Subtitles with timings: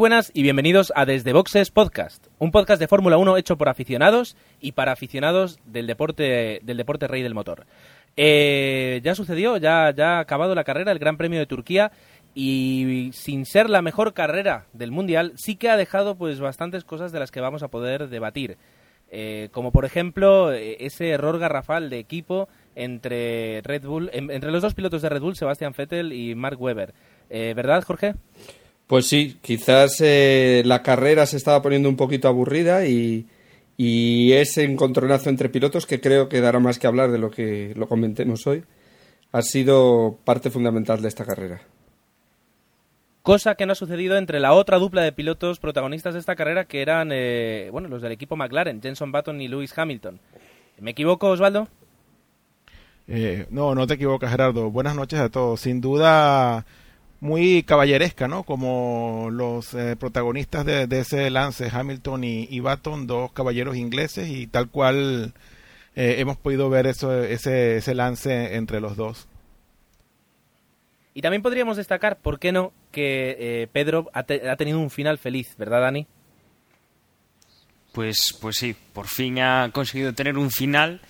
[0.00, 4.34] Buenas y bienvenidos a Desde Boxes Podcast, un podcast de Fórmula 1 hecho por aficionados
[4.58, 7.66] y para aficionados del deporte, del deporte rey del motor.
[8.16, 11.92] Eh, ya sucedió, ya, ya ha acabado la carrera, el Gran Premio de Turquía,
[12.34, 17.12] y sin ser la mejor carrera del Mundial, sí que ha dejado pues bastantes cosas
[17.12, 18.56] de las que vamos a poder debatir.
[19.10, 24.62] Eh, como por ejemplo eh, ese error garrafal de equipo entre Red Bull, entre los
[24.62, 26.94] dos pilotos de Red Bull, Sebastian Vettel y Mark Webber.
[27.28, 28.14] ¿Verdad, Jorge?
[28.90, 33.24] Pues sí, quizás eh, la carrera se estaba poniendo un poquito aburrida y,
[33.78, 37.86] ese encontronazo entre pilotos, que creo que dará más que hablar de lo que lo
[37.86, 38.64] comentemos hoy,
[39.30, 41.62] ha sido parte fundamental de esta carrera.
[43.22, 46.64] Cosa que no ha sucedido entre la otra dupla de pilotos protagonistas de esta carrera,
[46.64, 50.18] que eran eh, bueno los del equipo McLaren, Jenson Button y Lewis Hamilton.
[50.80, 51.68] ¿Me equivoco, Osvaldo?
[53.06, 54.72] Eh, no, no te equivocas, Gerardo.
[54.72, 55.60] Buenas noches a todos.
[55.60, 56.66] Sin duda,
[57.20, 58.42] muy caballeresca, ¿no?
[58.44, 64.46] Como los eh, protagonistas de, ese lance, Hamilton y, y, Baton, dos caballeros ingleses, y
[64.46, 65.34] tal cual
[65.94, 69.28] eh, hemos podido ver eso, ese, ese lance entre los dos.
[71.12, 75.18] Y también podríamos destacar, ¿por qué no?, que eh, Pedro ha, ha, tenido un final
[75.18, 76.06] feliz, ¿verdad, Dani?
[77.92, 81.00] Pues, pues sí, por fin ha conseguido tener un final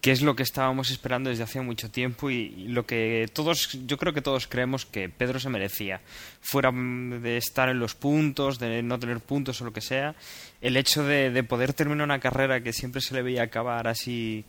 [0.00, 3.98] que es lo que estábamos esperando desde hace mucho tiempo y, lo que todos, yo
[3.98, 6.00] creo que todos creemos que Pedro se merecía.
[6.40, 10.14] Fuera de estar en los puntos, de no tener puntos o lo que sea,
[10.60, 14.44] el hecho de, poder terminar una carrera que siempre se le veía acabar así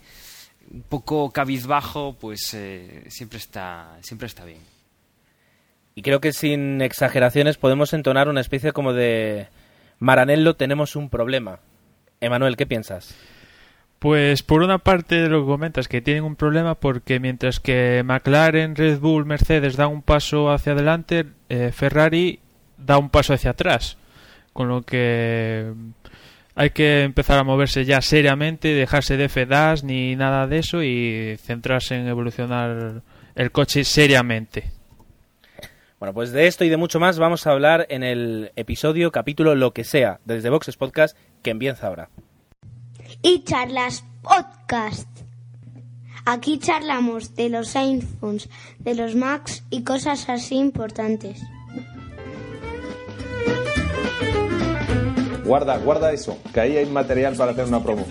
[0.71, 4.59] un poco cabizbajo, pues eh, siempre, está, siempre está bien.
[5.95, 9.47] Y creo que sin exageraciones podemos entonar una especie como de
[9.99, 11.59] Maranello tenemos un problema.
[12.21, 13.15] Emanuel, ¿qué piensas?
[14.01, 18.75] Pues por una parte lo que comentas que tienen un problema porque mientras que McLaren,
[18.75, 22.39] Red Bull, Mercedes dan un paso hacia adelante, eh, Ferrari
[22.79, 23.97] da un paso hacia atrás.
[24.53, 25.71] Con lo que
[26.55, 31.37] hay que empezar a moverse ya seriamente, dejarse de FEDAS ni nada de eso y
[31.37, 33.03] centrarse en evolucionar
[33.35, 34.71] el coche seriamente.
[35.99, 39.53] Bueno, pues de esto y de mucho más vamos a hablar en el episodio, capítulo,
[39.53, 42.09] lo que sea, desde Boxes Podcast, que empieza ahora
[43.21, 45.07] y charlas podcast.
[46.25, 48.49] Aquí charlamos de los iPhones,
[48.79, 51.41] de los Macs y cosas así importantes.
[55.45, 58.05] Guarda, guarda eso, que ahí hay material para hacer una promo.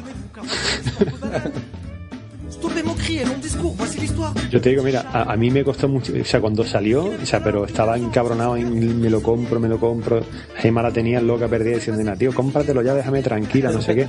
[4.51, 7.43] Yo te digo, mira, a, mí me costó mucho, o sea, cuando salió, o sea,
[7.43, 10.23] pero estaba encabronado en me lo compro, me lo compro.
[10.57, 14.09] Gemma la tenía loca perdida diciendo, tío, cómpratelo ya, déjame tranquila, no sé qué.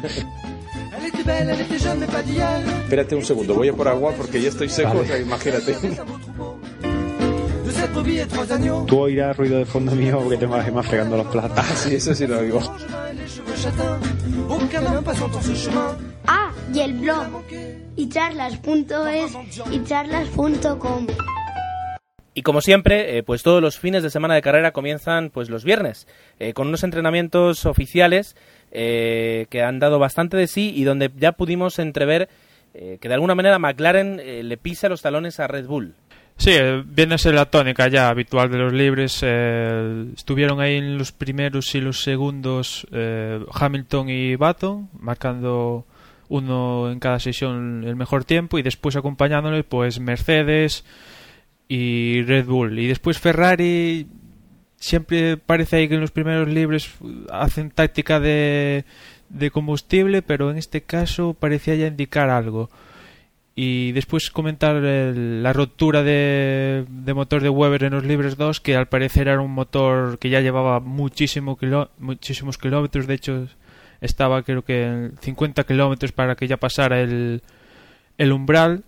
[2.84, 5.76] Espérate un segundo, voy a por agua porque ya estoy seco, o sea, imagínate.
[8.88, 11.58] Tú oirás ruido de fondo mío porque tengo a Gemma fregando los platos.
[11.58, 12.62] Ah, sí, eso sí lo oigo.
[16.28, 17.26] Ah, y el blog.
[17.96, 19.38] Y charlas.es
[19.72, 21.08] y charlas.com.
[22.34, 25.66] Y como siempre, eh, pues todos los fines de semana de carrera comienzan pues los
[25.66, 26.08] viernes,
[26.40, 28.38] eh, con unos entrenamientos oficiales
[28.72, 32.30] eh, que han dado bastante de sí y donde ya pudimos entrever
[32.74, 34.16] que de alguna manera McLaren
[34.48, 35.94] le pisa los talones a Red Bull.
[36.38, 36.54] Sí,
[36.86, 39.22] viene a ser la tónica ya habitual de los libres.
[40.16, 42.88] estuvieron ahí en los primeros y los segundos
[43.52, 45.86] Hamilton y Baton, marcando
[46.30, 50.86] uno en cada sesión el mejor tiempo y después acompañándole pues Mercedes,
[51.72, 52.80] y Red Bull.
[52.80, 54.06] Y después Ferrari
[54.82, 56.90] siempre parece ahí que en los primeros libres
[57.32, 58.84] hacen táctica de,
[59.30, 62.70] de combustible, pero en este caso parecía ya indicar algo.
[63.54, 68.76] Y después comentar la rotura de, de, motor de Weber en los libres 2, que
[68.76, 71.58] al parecer era un motor que ya llevaba muchísimo
[72.00, 73.48] muchísimos kilómetros, de hecho
[74.00, 77.44] estaba creo que en 50 kilómetros para que ya pasara el,
[78.18, 78.84] el umbral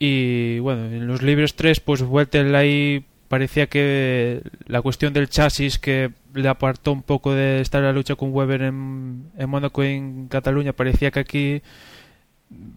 [0.00, 5.78] y bueno, en los libros 3, pues Vettel ahí parecía que la cuestión del chasis
[5.78, 9.80] que le apartó un poco de estar en la lucha con Weber en, en y
[9.86, 11.62] en Cataluña, parecía que aquí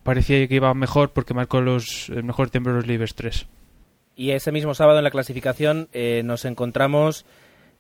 [0.04, 3.48] parecía que iba mejor porque marcó los, el mejor tiempo de los libres 3.
[4.16, 7.26] Y ese mismo sábado en la clasificación eh, nos encontramos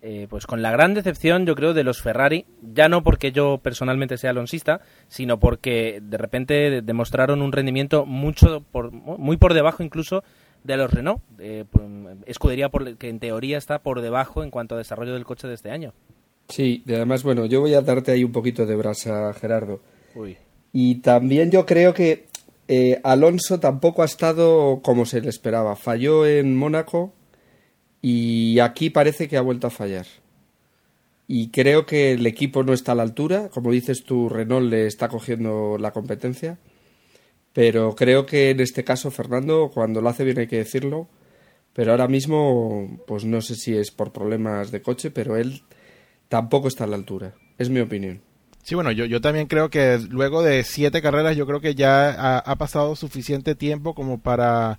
[0.01, 3.57] eh, pues con la gran decepción, yo creo, de los Ferrari, ya no porque yo
[3.59, 9.81] personalmente sea alonsista, sino porque de repente demostraron un rendimiento mucho por, muy por debajo
[9.81, 10.25] incluso
[10.65, 11.65] de los Renault, eh,
[12.25, 15.53] escudería por, que en teoría está por debajo en cuanto a desarrollo del coche de
[15.53, 15.93] este año.
[16.49, 19.81] Sí, y además, bueno, yo voy a darte ahí un poquito de brasa, Gerardo.
[20.71, 22.25] Y también yo creo que
[22.67, 25.75] eh, Alonso tampoco ha estado como se le esperaba.
[25.75, 27.13] Falló en Mónaco,
[28.01, 30.05] y aquí parece que ha vuelto a fallar.
[31.27, 33.49] y creo que el equipo no está a la altura.
[33.49, 36.59] Como dices tú, Renault le está cogiendo la competencia.
[37.55, 41.07] Pero creo que en este caso Fernando, cuando lo hace bien hay que decirlo,
[41.71, 45.63] pero ahora mismo, pues no sé si es por problemas de coche, pero él
[46.27, 47.33] tampoco está a la altura.
[47.57, 48.19] Es mi opinión.
[48.61, 52.39] Sí, bueno, yo, yo también creo que luego de siete carreras, yo creo que ya
[52.39, 54.77] ha, pasado suficiente tiempo como para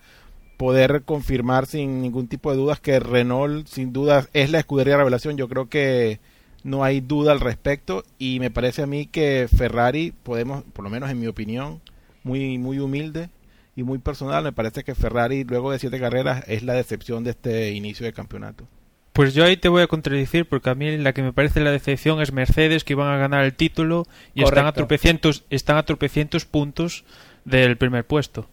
[0.59, 5.39] poder confirmar sin ningún tipo de dudas que Renault sin duda es la escudería revelación.
[5.39, 6.21] Yo creo que
[6.63, 10.91] no hay duda al respecto y me parece a mí que Ferrari podemos, por lo
[10.91, 11.81] menos en mi opinión,
[12.27, 13.31] muy muy humilde
[13.77, 17.31] y muy personal, me parece que Ferrari luego de siete carreras es la decepción de
[17.31, 18.67] este inicio de campeonato.
[19.13, 21.71] Pues yo ahí te voy a contradecir porque a mí la que me parece la
[21.71, 25.85] decepción es Mercedes que iban a ganar el título y están a tropecientos están a
[25.85, 27.05] tropecientos puntos
[27.45, 28.49] del primer puesto.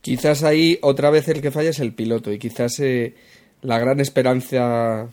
[0.00, 3.14] Quizás ahí otra vez el que falla es el piloto y quizás eh,
[3.62, 5.08] la gran esperanza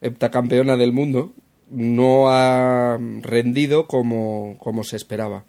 [0.00, 1.32] heptacampeona del mundo
[1.70, 5.44] no ha rendido como, como se esperaba.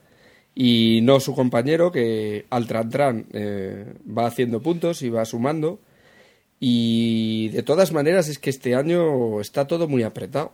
[0.56, 5.80] Y no su compañero que al tran tran eh, va haciendo puntos y va sumando.
[6.60, 10.52] Y de todas maneras es que este año está todo muy apretado.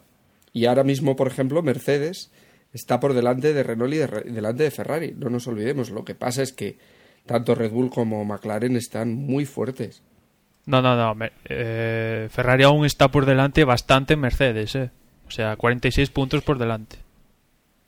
[0.54, 2.32] Y ahora mismo, por ejemplo, Mercedes
[2.72, 5.16] está por delante de Renault y de delante de Ferrari.
[5.18, 5.90] No nos olvidemos.
[5.90, 6.78] Lo que pasa es que
[7.26, 10.04] tanto Red Bull como McLaren están muy fuertes.
[10.66, 11.26] No, no, no.
[11.46, 14.92] eh, Ferrari aún está por delante bastante Mercedes, ¿eh?
[15.28, 16.98] O sea, 46 puntos por delante.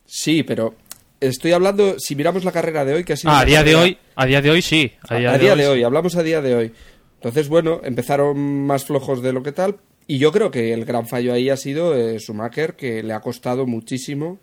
[0.05, 0.75] Sí, pero
[1.19, 3.75] estoy hablando, si miramos la carrera de hoy, que ha sido Ah, a día de
[3.75, 4.91] hoy, a día de hoy sí.
[5.09, 6.71] A, a día de hoy, hablamos a día de hoy.
[7.15, 9.77] Entonces, bueno, empezaron más flojos de lo que tal.
[10.05, 13.19] Y yo creo que el gran fallo ahí ha sido eh, Schumacher, que le ha
[13.19, 14.39] costado muchísimo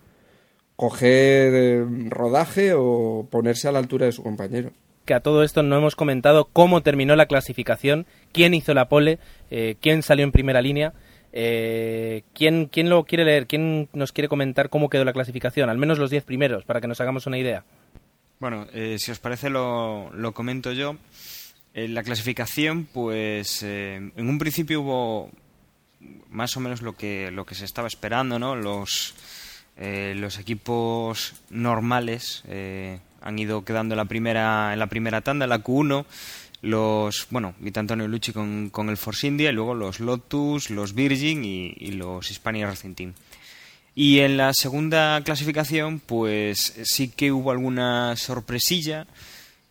[0.77, 4.73] coger eh, rodaje o ponerse a la altura de su compañero.
[5.05, 9.19] que a todo esto no hemos comentado cómo terminó la clasificación, quién hizo la pole,
[9.51, 10.95] eh, quién salió en primera línea,
[11.37, 15.79] eh, quién, quién lo quiere leer, quién nos quiere comentar cómo quedó la clasificación, al
[15.79, 17.65] menos los 10 primeros, para que nos hagamos una idea.
[18.39, 20.97] Bueno, eh, si os parece lo, lo comento yo.
[21.75, 25.31] En la clasificación, pues eh, en un principio hubo
[26.31, 28.55] más o menos lo que, lo que se estaba esperando, ¿no?
[28.55, 29.15] Los,
[29.77, 35.47] eh, los equipos normales eh, han ido quedando en la primera, en la primera tanda,
[35.47, 36.05] en la Q1.
[36.65, 40.95] Los, bueno, Vito Antonio Lucci con, con el Force India y luego los Lotus, los
[40.95, 43.13] Virgin y, y los Hispania Racing Team.
[43.95, 49.07] Y en la segunda clasificación, pues sí que hubo alguna sorpresilla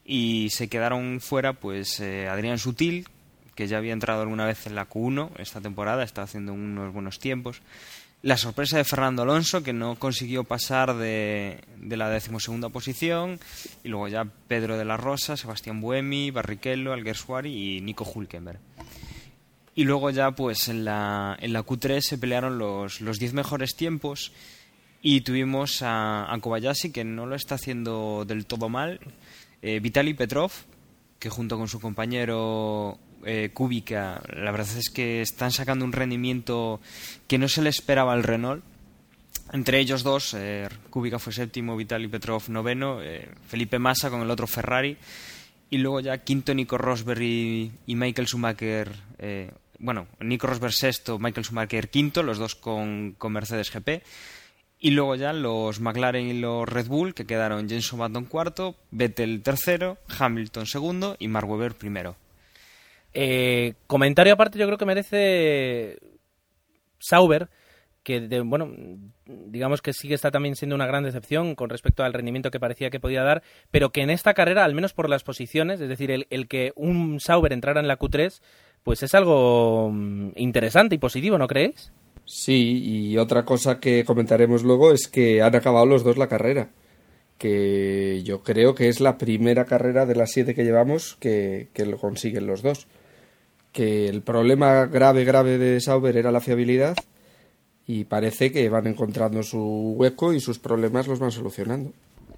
[0.06, 3.08] y se quedaron fuera, pues eh, Adrián Sutil,
[3.56, 7.20] que ya había entrado alguna vez en la Q1 esta temporada, está haciendo unos buenos
[7.20, 7.62] tiempos.
[8.24, 13.38] La sorpresa de Fernando Alonso, que no consiguió pasar de, de la decimosegunda posición.
[13.84, 18.62] Y luego ya Pedro de la Rosa, Sebastián Buemi, Barrichello, Alguersuari y Nico Hulkenberg.
[19.76, 23.76] Y luego ya, pues en la, en la Q3 se pelearon los, los 10 mejores
[23.76, 24.32] tiempos
[25.02, 29.02] y tuvimos a, a Kobayashi, que no lo está haciendo del todo mal,
[29.62, 30.54] eh, Vitaly Petrov,
[31.20, 36.80] que junto con su compañero eh, Kubica, la verdad es que están sacando un rendimiento
[37.28, 38.64] que no se le esperaba al Renault.
[39.52, 44.32] Entre ellos dos, eh, Kubica fue séptimo, Vitaly Petrov noveno, eh, Felipe Massa con el
[44.32, 44.98] otro Ferrari.
[45.70, 48.92] Y luego ya quinto Nico Rosberg y, Michael Schumacher.
[49.20, 54.02] eh, bueno, Nico Rosberg sexto, Michael Schumacher quinto, los dos con, con Mercedes GP.
[54.80, 59.42] Y luego ya los McLaren y los Red Bull, que quedaron Jenson Button cuarto, Vettel
[59.42, 62.18] tercero, Hamilton segundo y Mark Webber primero.
[63.14, 65.98] Eh, comentario aparte, yo creo que merece
[67.00, 67.50] Sauber,
[68.04, 68.72] que de- bueno,
[69.26, 72.60] digamos que sí que está también siendo una gran decepción con respecto al rendimiento que
[72.60, 75.90] parecía que podía dar, pero que en esta carrera, al menos por las posiciones, es
[75.90, 78.42] decir, el, que un Sauber entrara en la Q3,
[78.84, 81.92] pues es algo mm, interesante y positivo, ¿no creéis?
[82.26, 86.70] Sí, y otra cosa que comentaremos luego es que han acabado los dos la carrera.
[87.38, 91.98] Que yo creo que es la primera carrera de las siete que llevamos que lo
[91.98, 92.88] consiguen los dos.
[93.74, 96.96] Que el problema grave, grave de Sauber era la fiabilidad
[97.86, 101.92] y parece que van encontrando su hueco y sus problemas los van solucionando.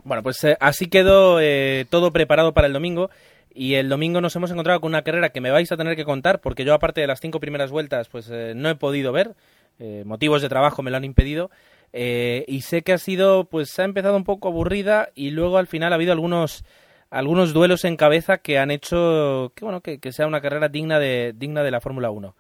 [0.04, 3.10] Bueno, pues eh, así quedó eh, todo preparado para el domingo.
[3.54, 6.04] Y el domingo nos hemos encontrado con una carrera que me vais a tener que
[6.04, 9.34] contar, porque yo, aparte de las cinco primeras vueltas, pues eh, no he podido ver.
[9.80, 11.50] Eh, motivos de trabajo me lo han impedido.
[11.94, 15.94] Y sé que ha sido, pues ha empezado un poco aburrida y luego al final
[15.94, 16.66] ha habido algunos
[17.10, 21.34] algunos duelos en cabeza que han hecho que bueno que, sea una carrera digna de
[21.36, 22.36] digna de la Fórmula 1.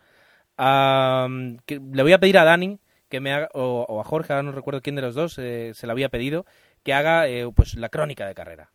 [0.57, 2.79] Am, que le voy a pedir a Dani
[3.10, 5.88] que me haga, o, a Jorge, ahora no recuerdo quién de los dos eh, se
[5.88, 6.45] lo había pedido,
[6.84, 8.72] que haga eh, pues la crónica de carrera.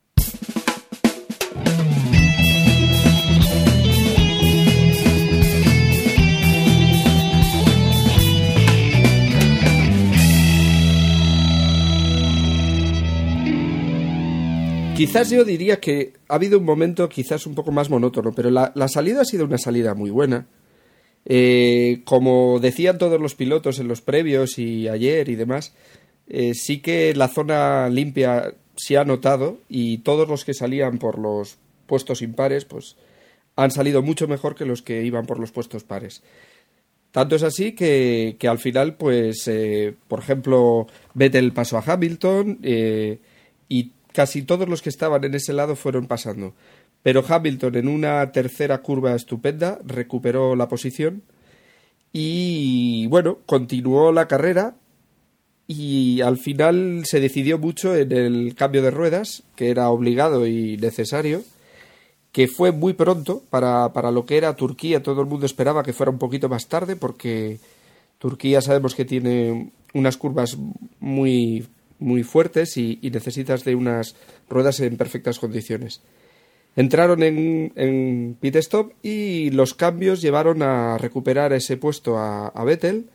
[15.00, 18.88] Quizás yo diría que ha habido un momento quizás un poco más monótono, pero la,
[18.88, 20.46] salida ha sido una salida muy buena.
[21.24, 25.72] Eh, como decían todos los pilotos en los previos y ayer y demás,
[26.28, 31.18] eh, sí que la zona limpia se ha notado y todos los que salían por
[31.18, 32.96] los puestos impares, pues
[33.56, 36.22] han salido mucho mejor que los que iban por los puestos pares.
[37.10, 43.92] Tanto es así que, al final, pues, eh, por ejemplo, Vettel pasó a Hamilton y
[44.12, 46.54] casi todos los que estaban en ese lado fueron pasando.
[47.02, 51.22] Pero Hamilton en una tercera curva estupenda recuperó la posición
[52.12, 54.74] y bueno, continuó la carrera
[55.66, 60.76] y al final se decidió mucho en el cambio de ruedas, que era obligado y
[60.76, 61.42] necesario,
[62.32, 65.02] que fue muy pronto para, para lo que era Turquía.
[65.02, 67.60] Todo el mundo esperaba que fuera un poquito más tarde porque
[68.18, 70.58] Turquía sabemos que tiene unas curvas
[70.98, 71.66] muy,
[72.00, 74.16] muy fuertes y, necesitas de unas
[74.48, 76.02] ruedas en perfectas condiciones.
[76.76, 83.10] Entraron en, en pit stop y los cambios llevaron a recuperar ese puesto a, Vettel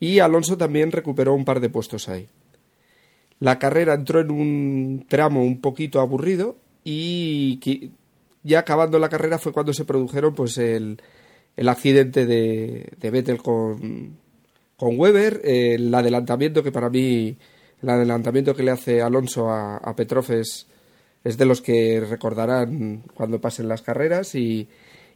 [0.00, 2.28] y Alonso también recuperó un par de puestos ahí.
[3.38, 7.90] La carrera entró en un tramo un poquito aburrido y
[8.42, 11.00] ya acabando la carrera fue cuando se produjeron pues el,
[11.56, 14.16] el accidente de, de Vettel con,
[14.76, 17.36] con Weber, el adelantamiento que para mí,
[17.82, 20.66] el adelantamiento que le hace Alonso a, a Petrov es,
[21.24, 24.68] es de los que recordarán cuando pasen las carreras y,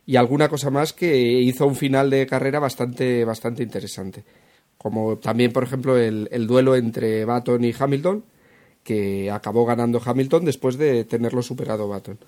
[0.07, 4.25] y alguna cosa más que hizo un final de carrera bastante, bastante interesante.
[4.76, 8.25] Como también, por ejemplo, el, el duelo entre Baton y Hamilton,
[8.83, 12.19] que acabó ganando Hamilton después de tenerlo superado Baton.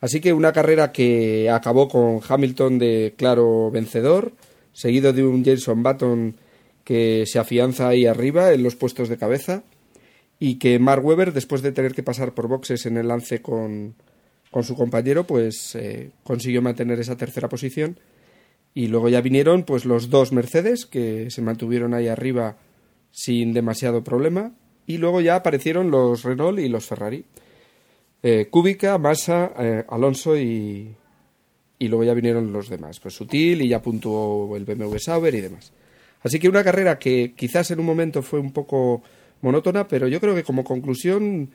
[0.00, 4.32] Así que una carrera que acabó con Hamilton de claro vencedor,
[4.72, 6.36] seguido de un Jason Button
[6.88, 9.62] que se afianza ahí arriba en los puestos de cabeza
[10.38, 13.94] y que Mark Webber, después de tener que pasar por boxes en el lance con,
[14.50, 18.00] con su compañero, pues eh, consiguió mantener esa tercera posición.
[18.72, 22.56] Y luego ya vinieron pues los dos Mercedes que se mantuvieron ahí arriba
[23.10, 24.54] sin demasiado problema.
[24.86, 27.22] Y luego ya aparecieron los Renault y los Ferrari.
[28.22, 30.96] Eh, Kubica, Massa, eh, Alonso y,
[31.78, 32.98] y luego ya vinieron los demás.
[32.98, 35.70] Pues Sutil y ya puntuó el BMW Sauber y demás.
[36.22, 39.02] Así que una carrera que quizás en un momento fue un poco
[39.40, 41.50] monótona, pero yo creo que como conclusión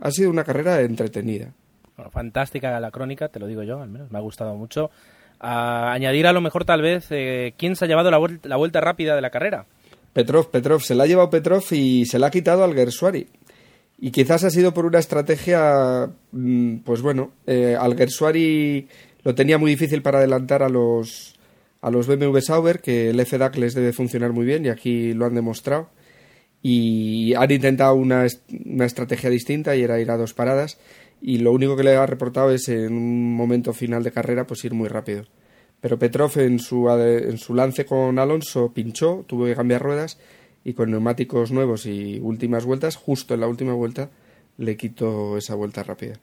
[0.00, 1.52] ha sido una carrera entretenida.
[1.96, 4.90] Bueno, fantástica la crónica, te lo digo yo, al menos me ha gustado mucho.
[5.38, 8.56] A añadir a lo mejor tal vez eh, quién se ha llevado la, vuel- la
[8.56, 9.66] vuelta rápida de la carrera.
[10.12, 13.26] Petrov, Petrov, se la ha llevado Petrov y se la ha quitado al Gersuari.
[13.98, 18.88] Y quizás ha sido por una estrategia, mm, pues bueno, eh, al Gersuari
[19.22, 21.34] lo tenía muy difícil para adelantar a los,
[21.80, 25.26] a los BMW Sauber, que el FDAC les debe funcionar muy bien y aquí lo
[25.26, 25.90] han demostrado.
[26.62, 28.26] Y han intentado una,
[28.66, 30.78] una estrategia distinta y era ir a dos paradas.
[31.22, 34.64] Y lo único que le ha reportado es en un momento final de carrera, pues
[34.64, 35.24] ir muy rápido.
[35.80, 40.18] Pero Petrov en su, en su lance con Alonso pinchó, tuvo que cambiar ruedas
[40.62, 44.10] y con neumáticos nuevos y últimas vueltas, justo en la última vuelta,
[44.58, 46.14] le quitó esa vuelta rápida.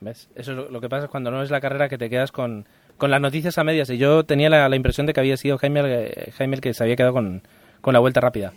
[0.00, 0.28] ¿Ves?
[0.34, 2.66] Eso es lo que pasa cuando no es la carrera que te quedas con,
[2.98, 3.88] con las noticias a medias.
[3.88, 6.82] Y yo tenía la, impresión de que había sido Jaime, el- Jaime el que se
[6.82, 7.42] había quedado con,
[7.80, 8.52] con la vuelta rápida.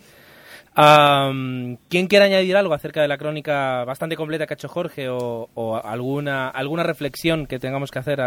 [0.74, 5.80] ¿Quién quiere añadir algo acerca de la crónica bastante completa que ha hecho Jorge o,
[5.84, 8.20] alguna, alguna reflexión que tengamos que hacer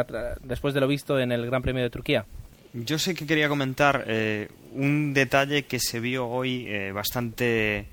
[0.43, 2.25] después de lo visto en el Gran Premio de Turquía?
[2.73, 7.85] Yo sé que quería comentar eh, un detalle que se vio hoy eh, bastante,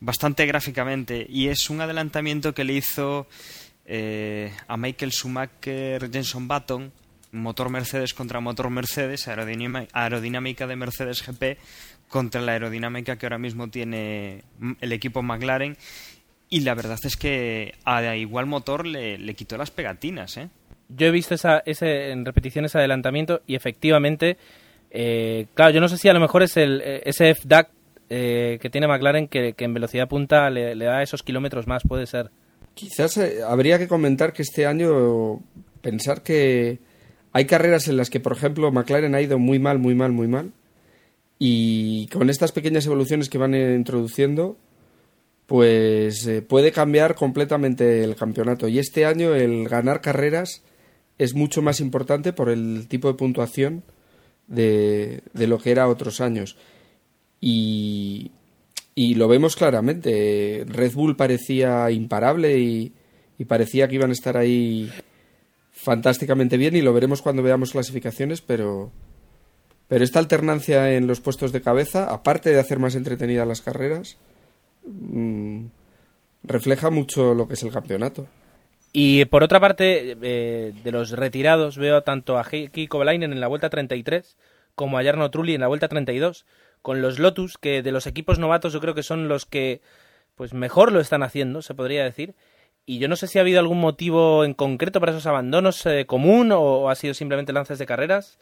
[0.00, 3.26] bastante gráficamente y es un adelantamiento que le hizo
[3.86, 6.92] eh, a Michael Schumacher Jenson Button,
[7.38, 11.58] motor Mercedes contra motor Mercedes, aerodinámica de Mercedes GP
[12.08, 14.42] contra la aerodinámica que ahora mismo tiene
[14.80, 15.76] el equipo McLaren
[16.50, 20.48] y la verdad es que a igual motor le, le quitó las pegatinas, ¿eh?
[20.88, 24.38] Yo he visto esa, ese, en repetición ese adelantamiento y efectivamente,
[24.90, 27.68] eh, claro, yo no sé si a lo mejor es el eh, ese FDAC
[28.08, 31.82] eh, que tiene McLaren que, que en velocidad punta le, le da esos kilómetros más,
[31.86, 32.30] puede ser.
[32.72, 35.40] Quizás eh, habría que comentar que este año
[35.82, 36.78] pensar que
[37.32, 40.28] hay carreras en las que, por ejemplo, McLaren ha ido muy mal, muy mal, muy
[40.28, 40.52] mal.
[41.38, 44.56] Y con estas pequeñas evoluciones que van introduciendo,
[45.46, 48.68] pues eh, puede cambiar completamente el campeonato.
[48.68, 50.62] Y este año el ganar carreras
[51.16, 53.82] es mucho más importante por el tipo de puntuación
[54.46, 56.56] de, de lo que era otros años.
[57.40, 58.32] Y,
[58.94, 60.64] y lo vemos claramente.
[60.66, 62.92] Red Bull parecía imparable y,
[63.38, 64.90] y parecía que iban a estar ahí
[65.78, 68.90] fantásticamente bien y lo veremos cuando veamos clasificaciones, pero,
[69.86, 74.18] pero esta alternancia en los puestos de cabeza, aparte de hacer más entretenidas las carreras,
[74.84, 75.66] mm,
[76.42, 78.26] refleja mucho lo que es el campeonato.
[78.92, 83.46] Y por otra parte, eh, de los retirados veo tanto a Heikki Kovalainen en la
[83.46, 84.36] vuelta 33
[84.74, 86.44] como a Jarno Trulli en la vuelta 32,
[86.82, 89.80] con los Lotus, que de los equipos novatos yo creo que son los que
[90.34, 92.34] pues mejor lo están haciendo, se podría decir.
[92.88, 96.06] Y yo no sé si ha habido algún motivo en concreto para esos abandonos eh,
[96.06, 98.38] común o, ha sido simplemente lances de carreras.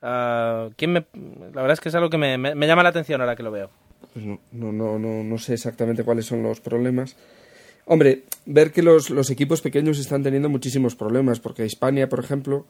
[0.00, 1.06] Ah, ¿quién me...
[1.52, 3.68] La verdad es que es algo que me, llama la atención ahora que lo veo.
[4.12, 7.16] Pues no, no, no, no, sé exactamente cuáles son los problemas.
[7.84, 12.66] Hombre, ver que los, los equipos pequeños están teniendo muchísimos problemas, porque España, por ejemplo,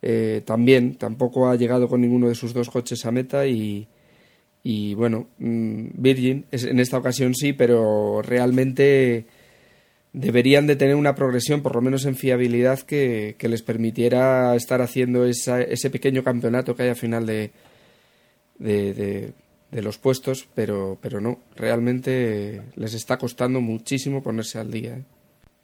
[0.00, 3.88] eh, también tampoco ha llegado con ninguno de sus dos coches a meta y,
[4.62, 9.26] y bueno, mm, Virgin en esta ocasión sí, pero realmente
[10.12, 15.24] deberían de tener una progresión, por lo menos en fiabilidad, que, les permitiera estar haciendo
[15.24, 17.50] ese pequeño campeonato que hay al final de,
[18.58, 19.32] de,
[19.70, 24.96] de, los puestos, pero, pero no, realmente les está costando muchísimo ponerse al día.
[24.96, 25.02] ¿eh?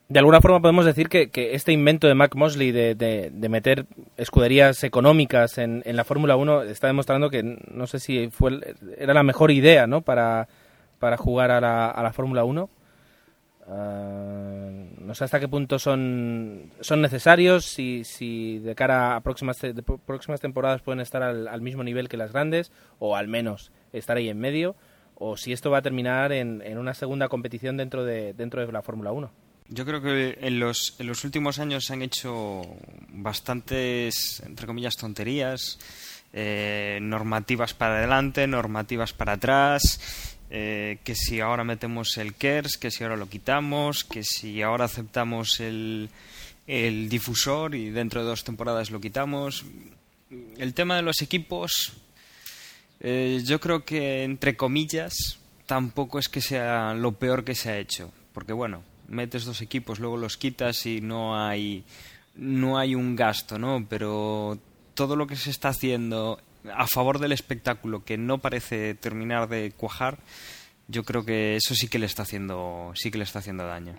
[0.08, 3.84] de alguna forma podemos decir que, este invento de Mac Mosley de, de, meter
[4.16, 8.58] escuderías económicas en, en la Fórmula 1 está demostrando que no sé si fue
[8.96, 10.00] era la mejor idea ¿no?
[10.00, 10.48] para,
[10.98, 12.70] para jugar a la, a la Fórmula 1.
[13.70, 19.58] Ah, no sé hasta qué punto son, son necesarios, si, si de cara a próximas,
[20.06, 24.16] próximas temporadas pueden estar al, al, mismo nivel que las grandes, o al menos estar
[24.16, 24.74] ahí en medio,
[25.16, 28.72] o si esto va a terminar en, en una segunda competición dentro de, dentro de
[28.72, 29.30] la Fórmula 1.
[29.70, 32.62] Yo creo que en los, en los últimos años se han hecho
[33.10, 35.78] bastantes, entre comillas, tonterías,
[36.32, 42.90] eh, normativas para adelante, normativas para atrás, eh, que si ahora metemos el KERS, que
[42.90, 46.08] si ahora lo quitamos, que si ahora aceptamos el,
[46.66, 49.64] difusor y dentro de dos temporadas lo quitamos.
[50.58, 51.94] El tema de los equipos,
[53.00, 57.78] eh, yo creo que, entre comillas, tampoco es que sea lo peor que se ha
[57.78, 61.84] hecho, porque bueno, metes dos equipos, luego los quitas y no hay
[62.38, 63.84] no hay un gasto, ¿no?
[63.88, 64.58] Pero
[64.94, 66.40] todo lo que se está haciendo
[66.72, 70.18] a favor del espectáculo que no parece terminar de cuajar,
[70.88, 73.94] yo creo que eso sí que le está haciendo sí que le está haciendo daño.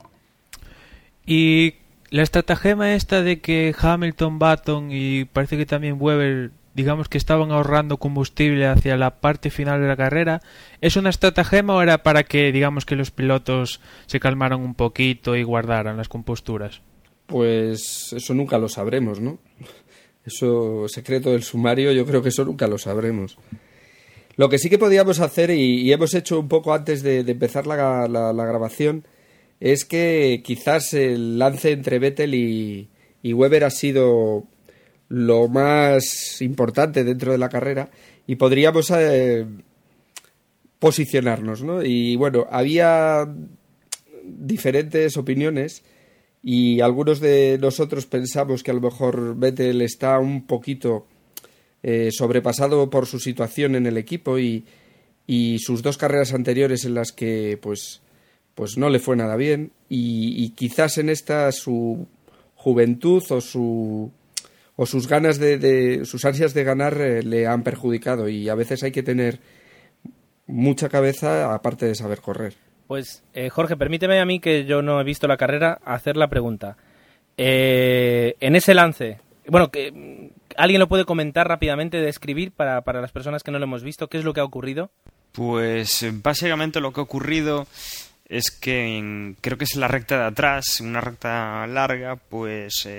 [1.25, 1.75] Y
[2.09, 7.51] la estratagema esta de que Hamilton, Button y parece que también Weber digamos que estaban
[7.51, 10.41] ahorrando combustible hacia la parte final de la carrera,
[10.81, 15.35] ¿es una estratagema o era para que digamos que los pilotos se calmaran un poquito
[15.35, 16.81] y guardaran las composturas?
[17.25, 19.39] Pues eso nunca lo sabremos, ¿no?
[20.25, 23.37] Eso, secreto del sumario, yo creo que eso nunca lo sabremos.
[24.35, 28.07] Lo que sí que podíamos hacer, y, hemos hecho un poco antes de, empezar la,
[28.07, 29.05] grabación,
[29.59, 32.89] es que quizás el lance entre Vettel y,
[33.21, 34.45] y Weber ha sido
[35.09, 37.89] lo más importante dentro de la carrera
[38.27, 39.45] y podríamos eh,
[40.77, 41.83] posicionarnos, ¿no?
[41.83, 43.27] Y bueno, había
[44.23, 45.83] diferentes opiniones
[46.41, 51.05] y algunos de nosotros pensamos que a lo mejor Vettel está un poquito
[51.83, 54.65] eh, sobrepasado por su situación en el equipo y,
[55.59, 58.01] sus dos carreras anteriores en las que pues
[58.55, 62.07] pues no le fue nada bien y, quizás en esta su
[62.55, 64.11] juventud o su
[64.75, 68.81] o sus ganas de, sus ansias de ganar eh, le han perjudicado y a veces
[68.81, 69.39] hay que tener
[70.47, 72.68] mucha cabeza aparte de saber correr.
[72.89, 76.27] Pues eh, Jorge, permíteme a mí que yo no he visto la carrera hacer la
[76.27, 76.75] pregunta.
[77.37, 82.99] Eh, en ese lance, bueno, que mm, alguien lo puede comentar rápidamente, describir para, para
[82.99, 84.89] las personas que no lo hemos visto, ¿qué es lo que ha ocurrido?
[85.33, 87.67] Pues básicamente lo que ha ocurrido
[88.27, 92.89] es que creo que es la recta de atrás, una recta larga, pues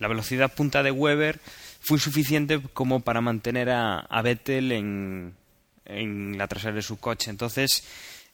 [0.00, 1.38] la velocidad punta de Weber
[1.80, 5.34] fue suficiente como para mantener a, a Vettel en,
[5.84, 7.30] en, la trasera de su coche.
[7.30, 7.84] Entonces,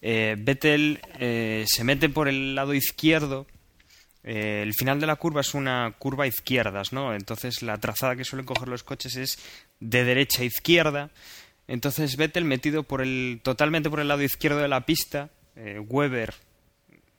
[0.02, 3.46] eh, Vettel eh, se mete por el lado izquierdo.
[4.24, 7.14] Eh, el final de la curva es una curva a izquierdas, ¿no?
[7.14, 9.38] Entonces, la trazada que suelen coger los coches es
[9.80, 11.10] de derecha a izquierda.
[11.68, 15.30] Entonces, Vettel metido por el, totalmente por el lado izquierdo de la pista.
[15.54, 16.34] Weber,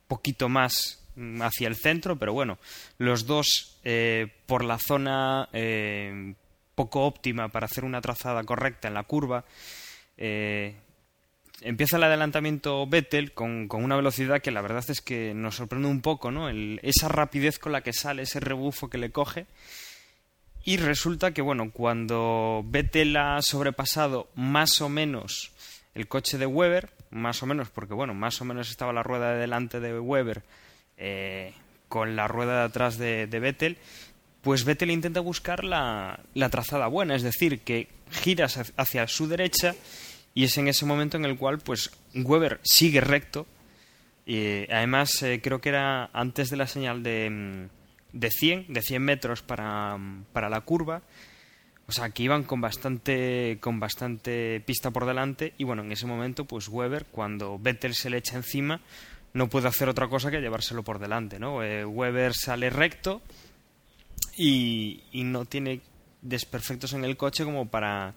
[0.08, 1.06] poquito más
[1.41, 2.58] hacia el centro, pero bueno,
[2.98, 3.80] los dos
[4.48, 5.48] por la zona
[6.76, 9.46] poco óptima para hacer una trazada correcta en la curva.
[10.17, 10.76] Eh,
[11.63, 16.02] empieza el adelantamiento Vettel con, una velocidad que la verdad es que nos sorprende un
[16.02, 16.49] poco, ¿no?
[16.49, 19.45] esa rapidez con la que sale, ese rebufo que le coge.
[20.65, 25.52] Y resulta que, bueno, cuando Vettel ha sobrepasado más o menos
[25.93, 29.34] el coche de Weber, más o menos, porque, bueno, más o menos estaba la rueda
[29.34, 30.41] de delante de Weber
[30.97, 31.54] eh,
[31.89, 33.78] con la rueda de atrás de, Vettel,
[34.41, 38.47] pues Vettel intenta buscar la, trazada buena, es decir, que gira
[38.78, 39.76] hacia su derecha
[40.34, 43.46] y es en ese momento en el cual pues Weber sigue recto,
[44.26, 48.82] Y además eh, creo que era antes de la señal de, mm, de 100, de
[48.82, 51.02] 100 metros para, mm, para la curva.
[51.88, 55.54] O sea, que iban con bastante, con bastante pista por delante.
[55.58, 58.80] Y bueno, en ese momento, pues Weber, cuando Vettel se le echa encima,
[59.34, 61.62] no puede hacer otra cosa que llevárselo por delante, ¿no?
[61.62, 63.22] Eh, Weber sale recto
[64.38, 65.82] y, y no tiene
[66.22, 68.13] desperfectos en el coche como para,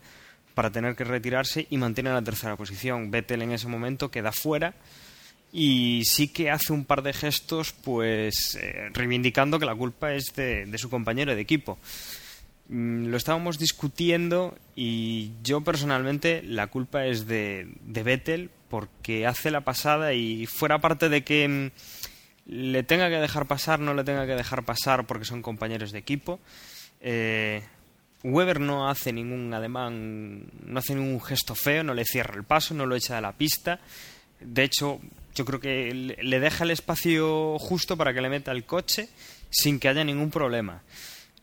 [0.56, 3.10] para tener que retirarse y mantiene la tercera posición.
[3.10, 4.72] Vettel en ese momento queda fuera
[5.52, 10.34] y sí que hace un par de gestos pues eh, reivindicando que la culpa es
[10.34, 11.78] de, su compañero de equipo.
[12.70, 19.50] Mm, lo estábamos discutiendo y yo personalmente la culpa es de, de Vettel porque hace
[19.50, 21.70] la pasada y fuera parte de que mm,
[22.46, 25.98] le tenga que dejar pasar, no le tenga que dejar pasar porque son compañeros de
[25.98, 26.40] equipo.
[27.02, 27.62] Eh,
[28.22, 32.74] Weber no hace ningún ademán, no hace ningún gesto feo, no le cierra el paso,
[32.74, 33.78] no lo echa de la pista.
[34.40, 35.00] De hecho,
[35.34, 39.08] yo creo que le deja el espacio justo para que le meta el coche
[39.50, 40.82] sin que haya ningún problema.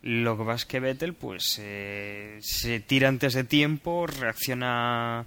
[0.01, 5.25] Lo que pasa es que Vettel pues eh, se tira antes de tiempo, reacciona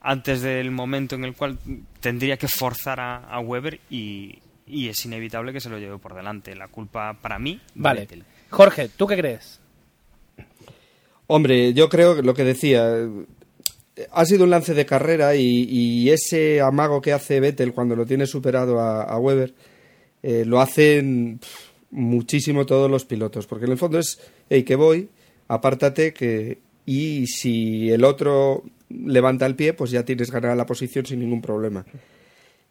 [0.00, 1.58] antes del momento en el cual
[2.00, 6.14] tendría que forzar a, a Weber y, y, es inevitable que se lo lleve por
[6.14, 6.54] delante.
[6.54, 7.60] La culpa para mí.
[7.74, 8.02] Vale.
[8.02, 8.24] Vettel.
[8.50, 9.61] Jorge, ¿tú qué crees?
[11.26, 13.08] Hombre, yo creo que lo que decía,
[14.10, 18.06] ha sido un lance de carrera y, y ese amago que hace Vettel cuando lo
[18.06, 19.54] tiene superado a, Weber,
[20.22, 21.40] eh, lo hacen
[21.90, 25.08] muchísimo todos los pilotos, porque en el fondo es, hey, que voy,
[25.48, 31.06] apártate, que y si el otro levanta el pie, pues ya tienes ganada la posición
[31.06, 31.84] sin ningún problema.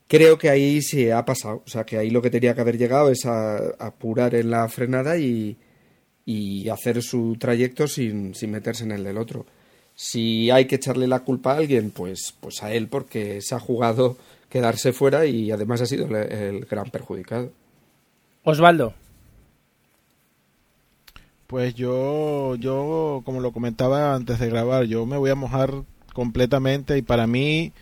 [0.07, 2.77] Creo que ahí se ha pasado, o sea, que ahí lo que tenía que haber
[2.77, 5.55] llegado es a apurar en la frenada y,
[6.31, 9.45] y hacer su trayecto sin, sin meterse en el del otro.
[9.95, 13.59] Si hay que echarle la culpa a alguien, pues, pues a él, porque se ha
[13.59, 14.17] jugado
[14.49, 17.51] quedarse fuera y además ha sido el, el gran perjudicado.
[18.43, 18.93] Osvaldo.
[21.47, 26.97] Pues yo, yo, como lo comentaba antes de grabar, yo me voy a mojar completamente
[26.97, 27.73] y para mí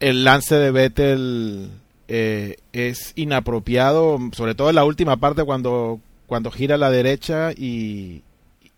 [0.00, 1.70] el lance de Vettel
[2.08, 6.00] eh, es inapropiado, sobre todo en la última parte cuando,
[6.30, 8.22] cuando gira a la derecha y,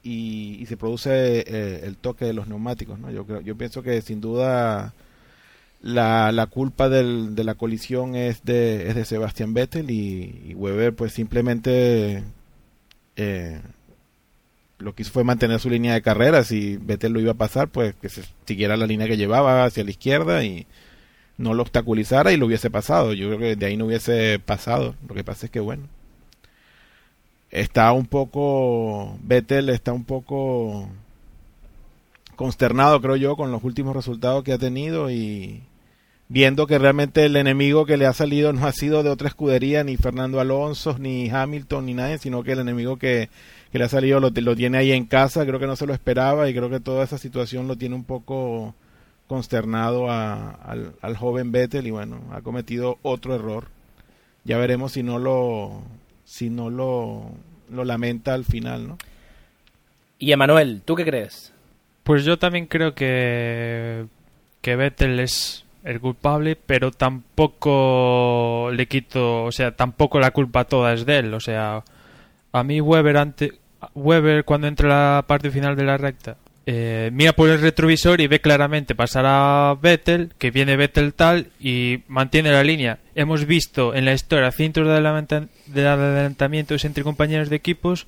[0.02, 2.98] y, se produce eh, el toque de los neumáticos.
[2.98, 3.10] ¿no?
[3.10, 4.94] Yo, creo, yo pienso que sin duda
[5.82, 10.94] la, la culpa de la colisión es de, es de Sebastián Vettel y, y Weber
[10.94, 12.24] pues simplemente
[13.16, 13.60] eh,
[14.78, 16.44] lo que hizo fue mantener su línea de carrera.
[16.44, 19.84] Si Vettel lo iba a pasar, pues que se siguiera la línea que llevaba hacia
[19.84, 20.66] la izquierda y
[21.36, 23.12] no lo obstaculizara y lo hubiese pasado.
[23.12, 24.94] Yo creo que de ahí no hubiese pasado.
[25.06, 25.82] Lo que pasa es que, bueno,
[27.52, 30.88] está un poco, Vettel está un poco
[32.34, 35.62] consternado, creo yo, con los últimos resultados que ha tenido y
[36.28, 39.84] viendo que realmente el enemigo que le ha salido no ha sido de otra escudería,
[39.84, 43.28] ni Fernando Alonso, ni Hamilton, ni nadie, sino que el enemigo que,
[43.70, 45.92] que le ha salido lo, lo, tiene ahí en casa, creo que no se lo
[45.92, 48.74] esperaba y creo que toda esa situación lo tiene un poco
[49.26, 53.66] consternado al, al, joven Vettel y bueno, ha cometido otro error.
[54.44, 55.82] Ya veremos si no lo
[56.24, 57.30] si no lo,
[57.70, 58.98] lo lamenta al final, ¿no?
[60.18, 61.52] Y Emanuel, ¿tú qué crees?
[62.04, 64.06] Pues yo también creo que
[64.62, 70.94] que Vettel es el culpable, pero tampoco le quito, o sea, tampoco la culpa toda
[70.94, 71.82] es de él, o sea,
[72.52, 73.58] a mí Weber ante
[73.94, 78.20] Weber cuando entra a la parte final de la recta eh, mira por el retrovisor
[78.20, 82.98] y ve claramente pasar a Vettel, que viene Vettel tal y mantiene la línea.
[83.14, 88.06] Hemos visto en la historia cientos de, adelanta de adelantamientos entre compañeros de equipos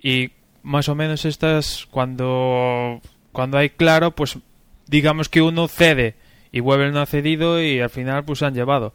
[0.00, 0.30] y
[0.62, 3.00] más o menos estas cuando
[3.32, 4.38] cuando hay claro, pues
[4.86, 6.14] digamos que uno cede
[6.52, 8.92] y Weber no ha cedido y al final pues han llevado.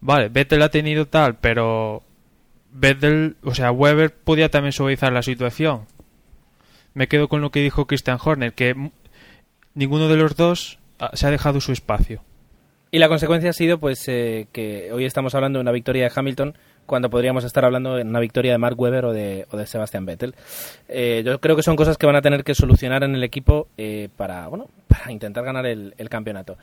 [0.00, 2.04] Vale, Vettel ha tenido tal, pero
[2.70, 5.86] Vettel, o sea, Weber podía también suavizar la situación.
[6.98, 8.74] Me quedo con lo que dijo Christian Horner, que
[9.72, 10.80] ninguno de los dos
[11.12, 12.24] se ha dejado su espacio.
[12.90, 16.12] Y la consecuencia ha sido pues eh, que hoy estamos hablando de una victoria de
[16.12, 19.68] Hamilton cuando podríamos estar hablando de una victoria de Mark Webber o de, o de
[19.68, 20.34] Sebastian Vettel.
[20.88, 23.68] Eh, yo creo que son cosas que van a tener que solucionar en el equipo
[23.78, 26.58] eh, para, bueno, para intentar ganar el, el campeonato.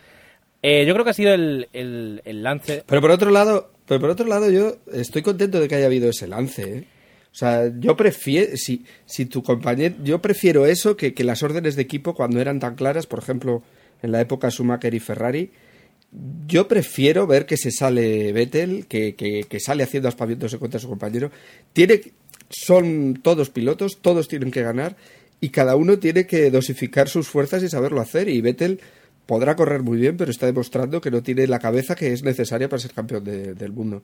[0.61, 2.83] Eh, yo creo que ha sido el, el, el, lance.
[2.85, 6.09] Pero por otro lado, pero por otro lado, yo estoy contento de que haya habido
[6.09, 6.87] ese lance.
[7.35, 11.75] O sea, yo prefiero, si, si tu compañero, yo prefiero eso que, que las órdenes
[11.75, 13.61] de equipo cuando eran tan claras, por ejemplo,
[14.01, 15.51] en la época Schumacher y Ferrari,
[16.47, 20.87] yo prefiero ver que se sale Vettel, que, que, que sale haciendo aspavientos contra su
[20.87, 21.29] compañero.
[21.73, 21.99] Tiene,
[22.49, 24.95] son todos pilotos, todos tienen que ganar
[25.41, 28.29] y cada uno tiene que dosificar sus fuerzas y saberlo hacer.
[28.29, 28.79] Y Vettel
[29.25, 32.69] podrá correr muy bien, pero está demostrando que no tiene la cabeza que es necesaria
[32.69, 34.03] para ser campeón de- del mundo.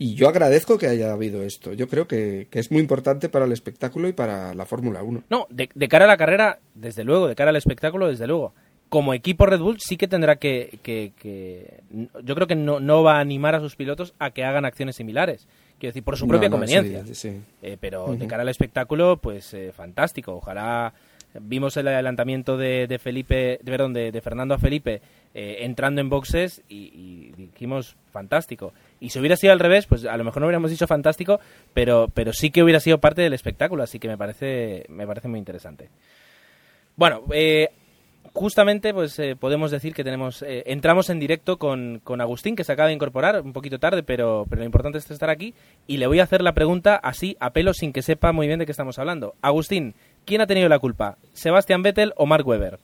[0.00, 1.72] Y yo agradezco que haya habido esto.
[1.72, 5.24] Yo creo que, que es muy importante para el espectáculo y para la Fórmula 1.
[5.28, 8.54] No, de, de cara a la carrera, desde luego, de cara al espectáculo, desde luego.
[8.88, 10.78] Como equipo Red Bull sí que tendrá que...
[10.82, 11.82] que- que-
[12.22, 14.94] yo creo que no, no va a animar a sus pilotos a que hagan acciones
[14.96, 15.46] similares.
[15.80, 17.04] Quiero decir, por su propia no, conveniencia.
[17.04, 17.40] sí, sí.
[17.62, 20.32] Eh, pero de cara al espectáculo, pues eh, fantástico.
[20.36, 20.94] Ojalá
[21.40, 25.00] vimos el adelantamiento de, de Felipe, de, perdón, de, Fernando a Felipe
[25.34, 28.72] eh, entrando en boxes y, dijimos fantástico.
[29.00, 31.40] Y si hubiera sido al revés, pues a lo mejor no hubiéramos dicho fantástico,
[31.74, 35.28] pero, pero sí que hubiera sido parte del espectáculo, así que me parece, me parece
[35.28, 35.88] muy interesante.
[36.96, 37.68] Bueno, eh,
[38.32, 42.72] justamente pues eh, podemos decir que tenemos entramos en directo con, con Agustín que se
[42.72, 45.54] acaba de incorporar un poquito tarde pero pero lo importante es estar aquí
[45.86, 48.58] y le voy a hacer la pregunta así a pelo sin que sepa muy bien
[48.58, 49.94] de qué estamos hablando Agustín
[50.28, 52.78] quién ha tenido la culpa Sebastián Vettel o Mark Webber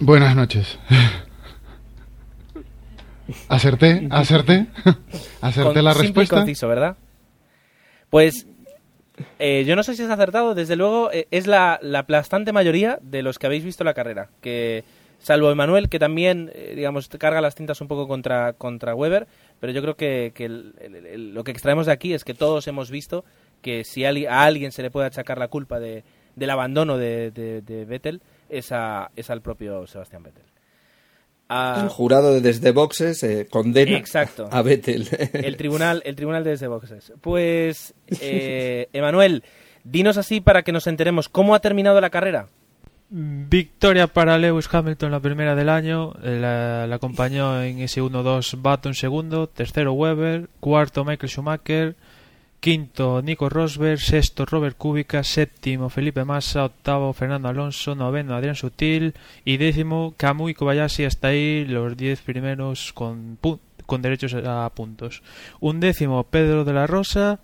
[0.00, 0.76] Buenas noches.
[3.48, 4.66] Acerté, acerté.
[5.40, 6.36] Acerté Con- la simple y respuesta.
[6.36, 6.96] conciso verdad
[8.10, 8.46] pues
[9.38, 12.98] eh, yo no sé si has acertado desde luego eh, es la, la aplastante mayoría
[13.02, 14.84] de los que habéis visto la carrera que
[15.20, 19.26] salvo Emanuel que también eh, digamos carga las tintas un poco contra contra Weber
[19.58, 22.34] pero yo creo que, que el- el- el- lo que extraemos de aquí es que
[22.34, 23.24] todos hemos visto
[23.62, 24.10] que si a
[24.42, 26.04] alguien se le puede achacar la culpa de,
[26.36, 30.44] del abandono de, de, de Vettel es, a- es al propio Sebastián Vettel
[31.50, 34.48] El jurado desde boxes eh, condena Exacto.
[34.50, 35.08] a Vettel.
[35.32, 39.44] el tribunal el tribunal de desde boxes pues eh, Emanuel
[39.84, 42.48] dinos así para que nos enteremos cómo ha terminado la carrera
[43.10, 46.14] Victoria para Lewis Hamilton, la primera del año.
[46.24, 49.46] eh, La, la acompañó en ese 1-2 Button segundo.
[49.46, 50.48] Tercero Weber.
[50.58, 51.94] Cuarto Michael Schumacher.
[52.64, 54.00] Quinto Nico Rosberg.
[54.00, 55.22] Sexto Robert Kubica.
[55.22, 56.64] Séptimo Felipe Massa.
[56.64, 57.94] Octavo Fernando Alonso.
[57.94, 59.12] Noveno Adrián Sutil.
[59.44, 61.04] Y décimo Kamui Kobayashi.
[61.04, 63.38] Hasta ahí los diez primeros con,
[63.84, 65.22] con derechos a puntos.
[65.60, 67.38] Un décimo Pedro de la Rosa.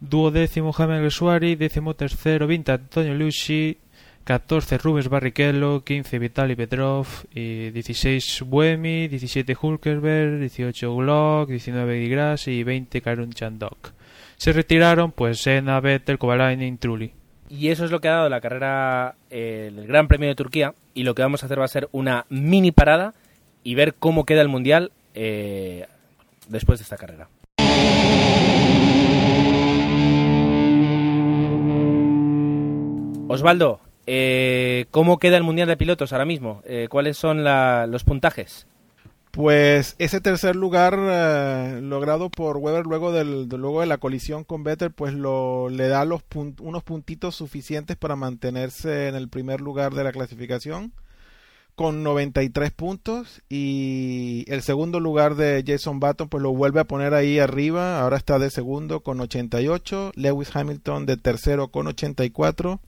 [0.00, 1.54] Duodécimo Jaime Gresuari.
[1.54, 3.78] Décimo tercero Vinta Antonio Lucy.
[4.24, 12.08] 14 Rubens Barrichello, 15 Vitali Petrov, y 16 Buemi, 17 Hulkerberg, 18 Glock, 19 Di
[12.10, 13.92] Grassi y 20 Karun Chandok.
[14.38, 17.12] Se retiraron pues Senna, Vettel, Kovalainen, Trulli.
[17.50, 20.74] Y eso es lo que ha dado la carrera, eh, el Gran Premio de Turquía.
[20.94, 23.14] Y lo que vamos a hacer va a ser una mini parada
[23.64, 25.86] y ver cómo queda el Mundial eh,
[26.46, 27.28] después de esta carrera.
[33.26, 36.62] Osvaldo, eh, ¿cómo queda el Mundial de Pilotos ahora mismo?
[36.88, 38.68] ¿Cuáles son los puntajes?
[39.38, 44.42] Pues ese tercer lugar eh, logrado por Weber luego del de- luego de la colisión
[44.42, 46.22] con Vettel pues lo le da los
[46.58, 50.92] unos puntitos suficientes para mantenerse en el primer lugar de la clasificación
[51.76, 53.40] con 93 puntos.
[53.48, 58.16] Y el segundo lugar de Jason Button pues lo vuelve a poner ahí arriba, ahora
[58.16, 62.80] está de segundo con 88, Lewis Hamilton de tercero con 84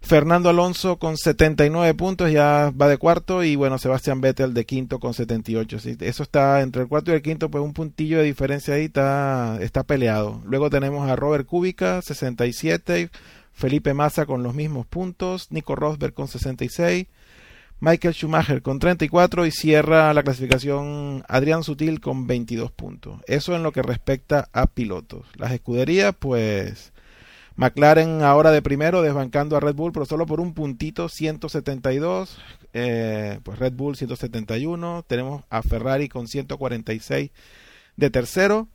[0.00, 5.00] Fernando Alonso con 79 puntos ya va de cuarto y bueno, Sebastián Vettel de quinto
[5.00, 5.78] con 78.
[5.78, 5.96] ¿sí?
[6.00, 9.58] Eso está entre el cuarto y el quinto, pues un puntillo de diferencia ahí está,
[9.60, 10.40] está peleado.
[10.44, 13.10] Luego tenemos a Robert Kubica 67,
[13.52, 17.06] Felipe Massa con los mismos puntos, Nico Rosberg con 66,
[17.80, 23.20] Michael Schumacher con 34 y cierra la clasificación Adrián Sutil con 22 puntos.
[23.26, 25.26] Eso en lo que respecta a pilotos.
[25.36, 26.92] Las escuderías, pues
[27.58, 32.38] McLaren ahora de primero, desbancando a Red Bull, pero solo por un puntito, 172.
[32.72, 35.04] Eh, pues Red Bull 171.
[35.08, 37.32] Tenemos a Ferrari con 146
[37.96, 38.68] de tercero.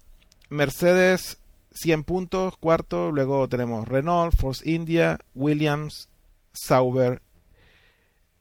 [0.49, 1.37] Mercedes
[1.71, 3.13] 100 puntos, cuarto.
[3.13, 6.09] Luego tenemos Renault, Force India, Williams,
[6.51, 7.21] Sauber.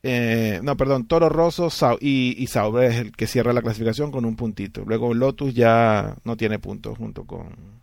[0.03, 1.69] eh, no, perdón, Toro Rosso
[2.01, 4.83] y, y Sauber es el que cierra la clasificación con un puntito.
[4.85, 7.82] Luego Lotus ya no tiene puntos junto con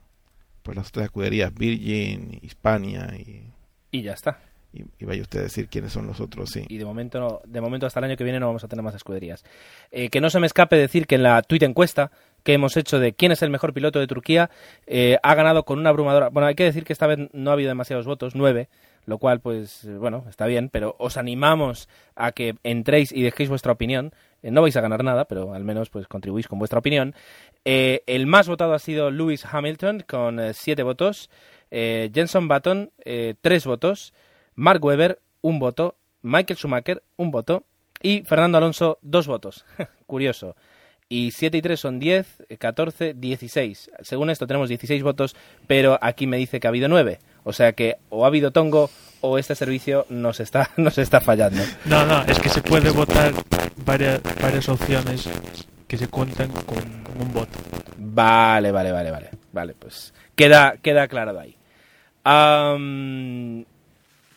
[0.70, 3.44] pues las otras escuderías Virgin, Hispania y,
[3.92, 4.40] Y ya está.
[4.74, 6.64] y, y vaya usted a decir quiénes son los otros, sí.
[6.70, 8.84] y de momento no- de momento hasta el año que viene no vamos a tener
[8.84, 9.44] más escuderías.
[9.92, 12.12] Eh, que no se me escape decir que en la tweet encuesta
[12.44, 14.50] que hemos hecho de quién es el mejor piloto de Turquía
[14.88, 16.30] eh, ha ganado con una abrumadora.
[16.30, 18.70] Bueno, hay que decir que esta vez no ha habido demasiados votos, nueve,
[19.06, 23.72] lo cual pues bueno está bien, pero os animamos a que entréis y dejéis vuestra
[23.74, 24.14] opinión.
[24.44, 27.16] Eh, no vais a ganar nada, pero al menos pues contribuís con vuestra opinión.
[27.66, 31.30] Eh, el más votado ha sido Lewis Hamilton con eh, siete votos,
[31.72, 32.92] eh, Jenson Button
[33.42, 34.14] tres votos.
[34.56, 35.96] Mark Webber, un voto.
[36.22, 37.64] Michael Schumacher, un voto.
[38.02, 39.66] Y Fernando Alonso, dos votos.
[40.06, 40.56] Curioso.
[41.12, 43.92] Y 7 y 3 son 10, eh, 14, 16.
[44.02, 47.20] Según esto tenemos 16 votos, pero aquí me dice que ha habido 9.
[47.44, 48.90] O sea que o ha habido tongo
[49.22, 51.62] o este servicio nos está, nos está fallando.
[51.86, 53.34] No, no, es que se puede votar
[53.86, 55.30] varias, varias opciones
[55.88, 56.78] que se cuentan con
[57.20, 57.58] un voto.
[57.98, 59.30] Vale, vale, vale, vale.
[59.52, 61.56] Vale, pues queda, queda aclarado ahí.
[62.24, 63.66] Am,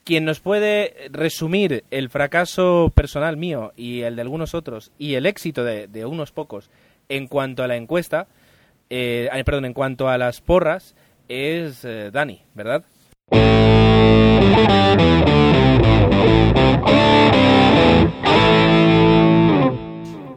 [0.04, 5.26] quien nos puede resumir el fracaso personal mío y el de algunos otros y el
[5.26, 6.70] éxito de, de unos pocos
[7.08, 8.26] en cuanto a la encuesta,
[8.88, 10.94] eh, perdón, en cuanto a las porras,
[11.32, 12.84] es eh, Dani, ¿verdad?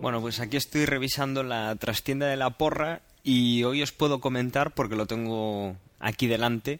[0.01, 4.73] Bueno, pues aquí estoy revisando la trastienda de la porra y hoy os puedo comentar,
[4.73, 6.79] porque lo tengo aquí delante,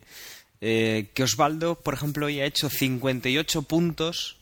[0.62, 4.38] eh, que Osvaldo, por ejemplo, hoy ha hecho 58 puntos.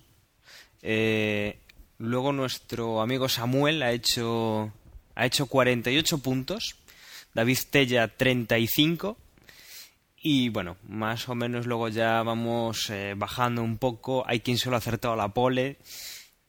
[0.81, 1.57] eh,
[1.97, 4.71] luego nuestro amigo Samuel ha hecho,
[5.15, 6.75] ha hecho 48 puntos.
[7.33, 9.17] David Tella 35.
[10.25, 14.23] Y bueno, más o menos luego ya vamos eh, bajando un poco.
[14.25, 15.77] Hay quien solo ha acertado la pole.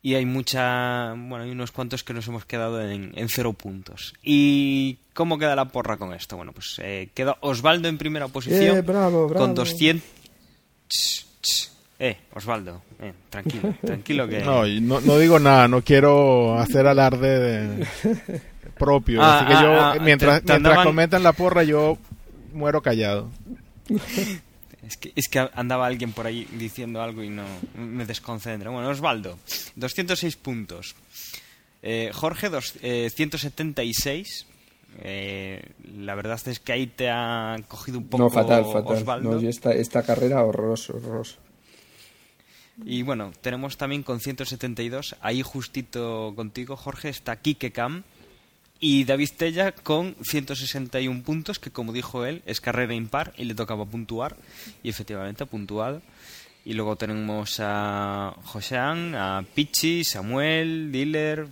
[0.01, 1.13] Y hay mucha.
[1.15, 4.13] Bueno, hay unos cuantos que nos hemos quedado en, en cero puntos.
[4.23, 6.37] ¿Y cómo queda la porra con esto?
[6.37, 8.77] Bueno, pues eh, queda Osvaldo en primera posición.
[8.79, 9.45] Eh, bravo, bravo.
[9.47, 10.07] Con 200.
[10.89, 11.71] Ch, ch.
[11.99, 14.41] Eh, Osvaldo, eh, tranquilo, tranquilo que.
[14.41, 17.87] No, no, no digo nada, no quiero hacer alarde de
[18.79, 19.23] propio.
[19.23, 21.97] Ah, así que ah, yo, ah, mientras, te- te mientras andaban- comentan la porra, yo
[22.53, 23.31] muero callado.
[24.87, 27.44] Es que, es que andaba alguien por ahí diciendo algo y no
[27.77, 28.70] me desconcentra.
[28.70, 29.38] Bueno, Osvaldo,
[29.77, 30.94] 206 puntos.
[31.83, 34.47] Eh, Jorge, dos- eh, 176.
[35.01, 35.62] Eh,
[35.97, 38.97] la verdad es que ahí te ha cogido un poco No, fatal, fatal.
[38.97, 39.33] Osvaldo.
[39.33, 41.37] No, y esta, esta carrera horroroso, horroroso.
[42.85, 48.03] Y bueno, tenemos también con 172, ahí justito contigo, Jorge, está Kike Cam.
[48.87, 53.55] Y David Tella con 161 puntos, que como dijo él, es carrera impar y le
[53.55, 54.37] tocaba puntuar.
[54.83, 56.03] Y efectivamente ha puntuado.
[56.66, 61.49] Y luego tenemos a Josean, a Pichi, Samuel, Diller.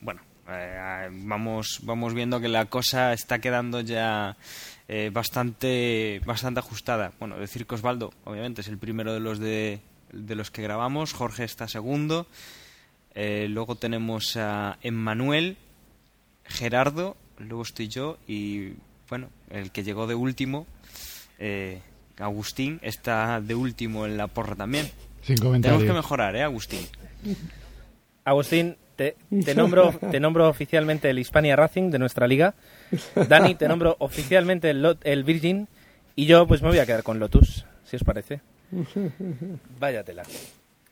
[0.00, 4.36] Bueno, eh, vamos, vamos viendo que la cosa está quedando ya
[4.88, 7.12] eh, bastante, bastante ajustada.
[7.20, 9.78] Bueno, decir que Osvaldo, obviamente, es el primero de los de,
[10.10, 11.12] de los que grabamos.
[11.12, 12.26] Jorge está segundo.
[13.14, 15.58] Eh, luego tenemos a Emmanuel,
[16.44, 18.74] Gerardo, luego estoy yo y
[19.08, 20.66] bueno, el que llegó de último,
[21.38, 21.80] eh,
[22.18, 24.86] Agustín, está de último en la porra también.
[25.22, 25.82] Sin Tenemos comentarios.
[25.84, 26.80] que mejorar, ¿eh, Agustín?
[28.24, 32.54] Agustín, te, te nombro, te nombro oficialmente el Hispania Racing de nuestra liga.
[33.28, 35.68] Dani, te nombro oficialmente el, Lot- el Virgin.
[36.14, 38.40] Y yo, pues me voy a quedar con Lotus, si os parece.
[39.80, 40.22] Váyatela.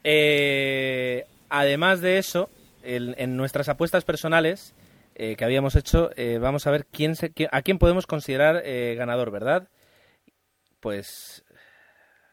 [0.02, 2.48] Eh, además de eso,
[2.82, 4.72] el- en nuestras apuestas personales
[5.22, 8.94] eh, que habíamos hecho, eh, vamos a ver quién se, a quién podemos considerar eh,
[8.98, 9.68] ganador, ¿verdad?
[10.80, 11.44] Pues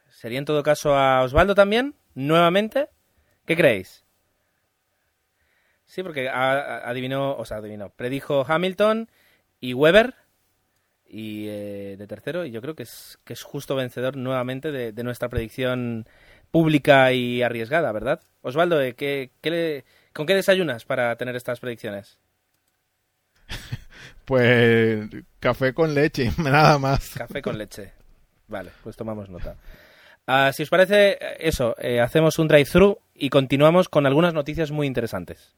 [0.09, 2.89] sería en todo caso a Osvaldo también, nuevamente.
[3.45, 4.05] ¿Qué creéis?
[5.85, 9.09] Sí, porque a- adivinó, o sea, adivinó, predijo Hamilton
[9.59, 10.15] y Weber
[11.05, 15.29] y de tercero y yo creo que es que es justo vencedor nuevamente de, nuestra
[15.29, 16.07] predicción
[16.51, 18.21] pública y arriesgada, ¿verdad?
[18.41, 22.19] Osvaldo, ¿qué, qué le- ¿con qué desayunas para tener estas predicciones?
[24.27, 25.07] Pues
[25.39, 27.11] café con leche, nada más.
[27.15, 27.93] Café con leche.
[28.49, 29.55] Vale, pues tomamos nota.
[30.27, 34.71] Ah, si os parece, eh, eso, eh, hacemos un drive-thru y continuamos con algunas noticias
[34.71, 35.55] muy interesantes.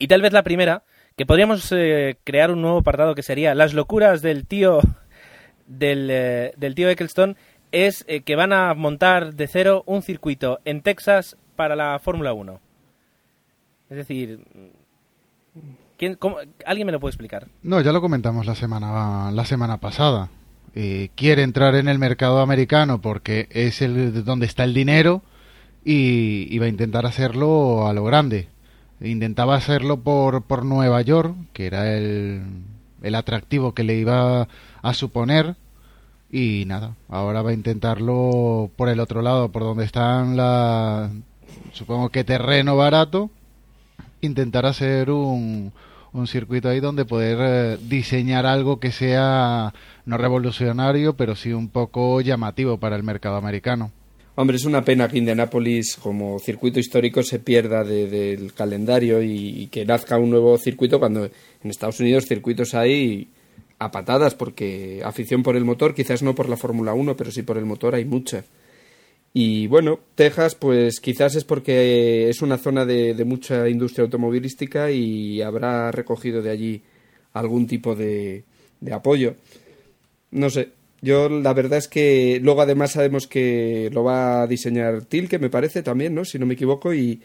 [0.00, 0.82] Y tal vez la primera,
[1.16, 4.80] que podríamos eh, crear un nuevo apartado que sería las locuras del tío
[5.68, 6.08] del,
[6.56, 7.36] del tío Eccleston,
[7.72, 12.32] es eh, que van a montar de cero un circuito en Texas para la Fórmula
[12.32, 12.60] 1.
[13.90, 14.40] Es decir,
[15.96, 16.18] ¿quién,
[16.66, 17.48] ¿alguien me lo puede explicar?
[17.62, 20.28] No, ya lo comentamos la semana, la semana pasada.
[20.74, 25.22] Eh, quiere entrar en el mercado americano porque es el de donde está el dinero
[25.84, 28.48] y, y va a intentar hacerlo a lo grande.
[29.00, 32.42] Intentaba hacerlo por, por Nueva York, que era el,
[33.02, 34.48] el atractivo que le iba
[34.82, 35.56] a suponer.
[36.30, 41.10] Y nada, ahora va a intentarlo por el otro lado, por donde están la...
[41.72, 43.30] Supongo que terreno barato.
[44.20, 45.72] Intentar hacer un,
[46.12, 49.72] un circuito ahí donde poder eh, diseñar algo que sea
[50.04, 53.90] no revolucionario, pero sí un poco llamativo para el mercado americano.
[54.34, 59.62] Hombre, es una pena que Indianápolis como circuito histórico se pierda de- del calendario y,
[59.62, 63.28] y que nazca un nuevo circuito cuando en Estados Unidos circuitos hay
[63.78, 67.42] a patadas porque afición por el motor, quizás no por la Fórmula 1, pero sí
[67.42, 68.44] por el motor hay mucha.
[69.32, 74.90] Y bueno, Texas pues quizás es porque es una zona de, de mucha industria automovilística
[74.90, 76.82] y habrá recogido de allí
[77.34, 78.44] algún tipo de,
[78.80, 79.36] de apoyo.
[80.30, 80.70] No sé,
[81.00, 85.50] yo la verdad es que luego además sabemos que lo va a diseñar Tilke, me
[85.50, 86.24] parece también, ¿no?
[86.24, 87.22] Si no me equivoco, y,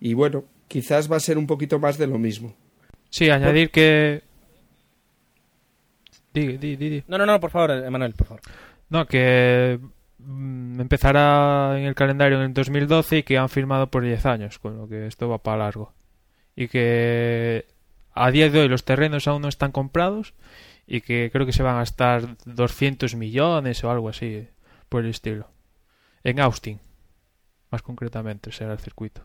[0.00, 2.54] y bueno, quizás va a ser un poquito más de lo mismo.
[3.10, 4.22] Sí, añadir que...
[6.34, 7.04] Di, di, di, di.
[7.06, 8.42] No, no, no, por favor, Emanuel, por favor.
[8.90, 9.78] No, que
[10.18, 14.58] mm, empezará en el calendario en el 2012 y que han firmado por 10 años,
[14.58, 15.92] con lo que esto va para largo.
[16.56, 17.66] Y que
[18.12, 20.34] a día de hoy los terrenos aún no están comprados
[20.86, 24.48] y que creo que se van a gastar 200 millones o algo así
[24.88, 25.48] por el estilo.
[26.24, 26.80] En Austin,
[27.70, 29.24] más concretamente, será el circuito.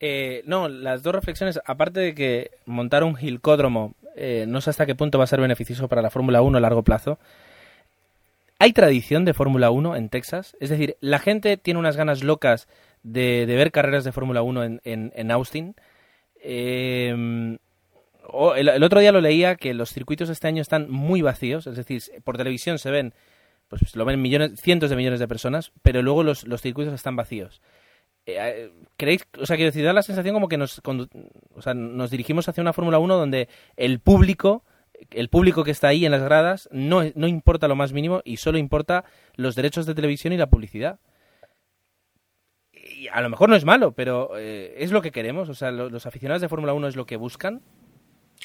[0.00, 4.86] Eh, no, las dos reflexiones, aparte de que montar un gilcódromo eh, no sé hasta
[4.86, 7.18] qué punto va a ser beneficioso para la Fórmula 1 a largo plazo.
[8.58, 10.56] ¿Hay tradición de Fórmula 1 en Texas?
[10.60, 12.68] Es decir, la gente tiene unas ganas locas
[13.02, 15.74] de, de ver carreras de Fórmula 1 en, en, en Austin.
[16.40, 17.58] Eh,
[18.28, 21.66] o- el, el otro día lo leía que los circuitos este año están muy vacíos,
[21.66, 23.14] es decir, por televisión se ven,
[23.68, 27.16] pues lo ven millones, cientos de millones de personas, pero luego los, los circuitos están
[27.16, 27.60] vacíos.
[28.26, 29.26] Eh, eh, ¿Creéis?
[29.40, 32.60] O sea, quiero decir, da la sensación como que nos, o sea, nos dirigimos hacia
[32.62, 34.64] una Fórmula 1 donde el público,
[35.10, 38.36] el público que está ahí en las gradas, no, no importa lo más mínimo y
[38.36, 39.04] solo importa
[39.34, 41.00] los derechos de televisión y la publicidad.
[42.72, 45.48] Y a lo mejor no es malo, pero eh, es lo que queremos.
[45.48, 47.60] O sea, lo- los aficionados de Fórmula 1 es lo que buscan.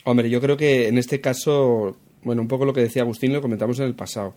[0.04, 3.42] Hombre, yo creo que en este caso, bueno, un poco lo que decía Agustín lo
[3.42, 4.36] comentamos en el pasado.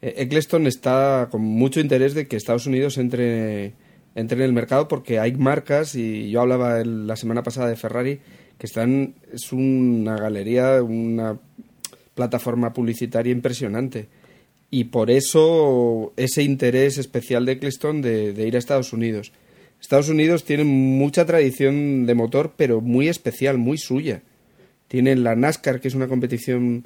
[0.00, 3.74] Eh, Eccleston está con mucho interés de que Estados Unidos entre,
[4.18, 8.18] entre en el mercado porque hay marcas, y yo hablaba la semana pasada de Ferrari,
[8.58, 11.38] que están, es una galería, una
[12.14, 14.08] plataforma publicitaria impresionante.
[14.70, 19.32] Y por eso ese interés especial de Eccleston de, de ir a Estados Unidos.
[19.80, 24.22] Estados Unidos tiene mucha tradición de motor, pero muy especial, muy suya.
[24.88, 26.84] Tienen la NASCAR, que es una competición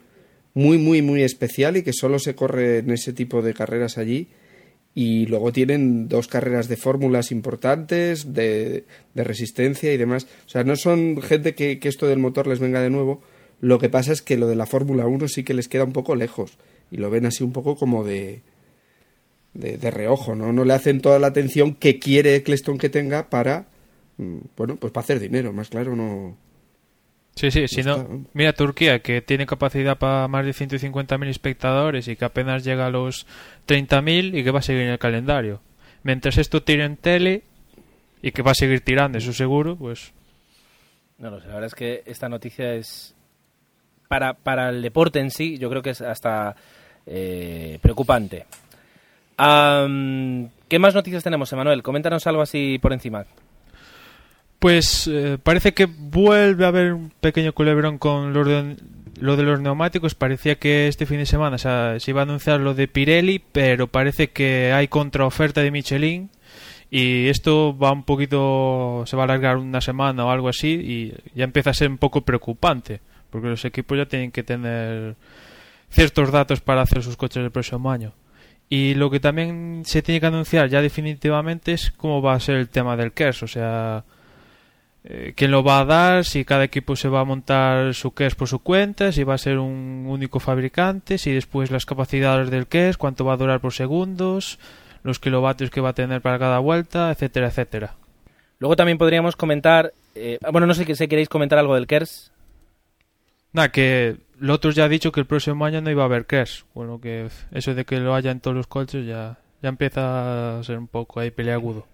[0.52, 4.28] muy, muy, muy especial y que solo se corre en ese tipo de carreras allí.
[4.94, 8.84] Y luego tienen dos carreras de fórmulas importantes, de,
[9.14, 10.26] de resistencia y demás.
[10.46, 13.22] O sea, no son gente que, que esto del motor les venga de nuevo.
[13.60, 15.92] Lo que pasa es que lo de la Fórmula 1 sí que les queda un
[15.92, 16.58] poco lejos.
[16.90, 18.42] Y lo ven así un poco como de,
[19.54, 20.52] de, de reojo, ¿no?
[20.52, 23.68] No le hacen toda la atención que quiere Eccleston que tenga para,
[24.18, 26.36] mm, bueno, pues para hacer dinero, más claro, no...
[27.34, 32.16] Sí, sí, si no, mira Turquía, que tiene capacidad para más de 150.000 espectadores y
[32.16, 33.26] que apenas llega a los
[33.66, 35.60] 30.000 y que va a seguir en el calendario.
[36.02, 37.42] Mientras esto tire en tele
[38.20, 40.12] y que va a seguir tirando, eso seguro, pues
[41.18, 43.14] No lo sé, la verdad es que esta noticia es.
[44.08, 46.54] Para, para el deporte en sí, yo creo que es hasta
[47.06, 48.44] eh, preocupante.
[49.38, 51.82] Am, ¿Qué más noticias tenemos, Emanuel?
[51.82, 53.24] Coméntanos algo así por encima.
[54.62, 58.76] Pues eh, parece que vuelve a haber un pequeño culebrón con lo de,
[59.18, 60.14] lo de los neumáticos.
[60.14, 63.40] Parecía que este fin de semana o sea, se iba a anunciar lo de Pirelli,
[63.40, 66.30] pero parece que hay contraoferta de Michelin.
[66.92, 71.12] Y esto va un poquito, se va a alargar una semana o algo así y
[71.34, 73.00] ya empieza a ser un poco preocupante,
[73.30, 75.16] porque los equipos ya tienen que tener
[75.90, 78.12] ciertos datos para hacer sus coches el próximo año.
[78.68, 82.54] Y lo que también se tiene que anunciar ya definitivamente es cómo va a ser
[82.54, 84.04] el tema del KERS, o sea,
[85.04, 88.36] eh, quién lo va a dar, si cada equipo se va a montar su KERS
[88.36, 92.68] por su cuenta, si va a ser un único fabricante, si después las capacidades del
[92.68, 94.58] KERS, cuánto va a durar por segundos,
[95.02, 97.96] los kilovatios que va a tener para cada vuelta, etcétera, etcétera.
[98.60, 99.92] Luego también podríamos comentar.
[100.14, 102.30] eh, bueno, no sé si queréis comentar algo del KERS.
[103.52, 106.64] Nada, que Lotus ya ha dicho que el próximo año no iba a haber KERS,
[106.74, 110.62] bueno, que eso de que lo haya en todos los coches ya, ya empieza a
[110.62, 111.86] ser un poco ahí peleagudo.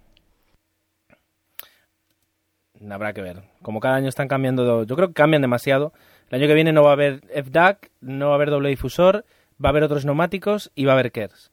[2.91, 3.43] Habrá que ver.
[3.62, 4.85] Como cada año están cambiando.
[4.85, 5.93] Yo creo que cambian demasiado.
[6.31, 9.24] El año que viene no va a haber FDAC, no va a haber doble difusor,
[9.62, 11.51] va a haber otros neumáticos y va a haber KERS.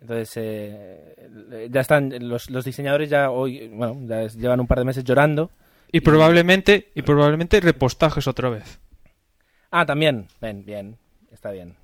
[0.00, 2.28] Entonces, eh, ya están.
[2.28, 3.68] Los, los diseñadores ya hoy.
[3.68, 5.50] Bueno, ya llevan un par de meses llorando.
[5.90, 8.78] Y probablemente, y probablemente repostajes otra vez.
[9.70, 10.28] Ah, también.
[10.40, 10.96] Bien, bien.
[11.32, 11.74] Está bien.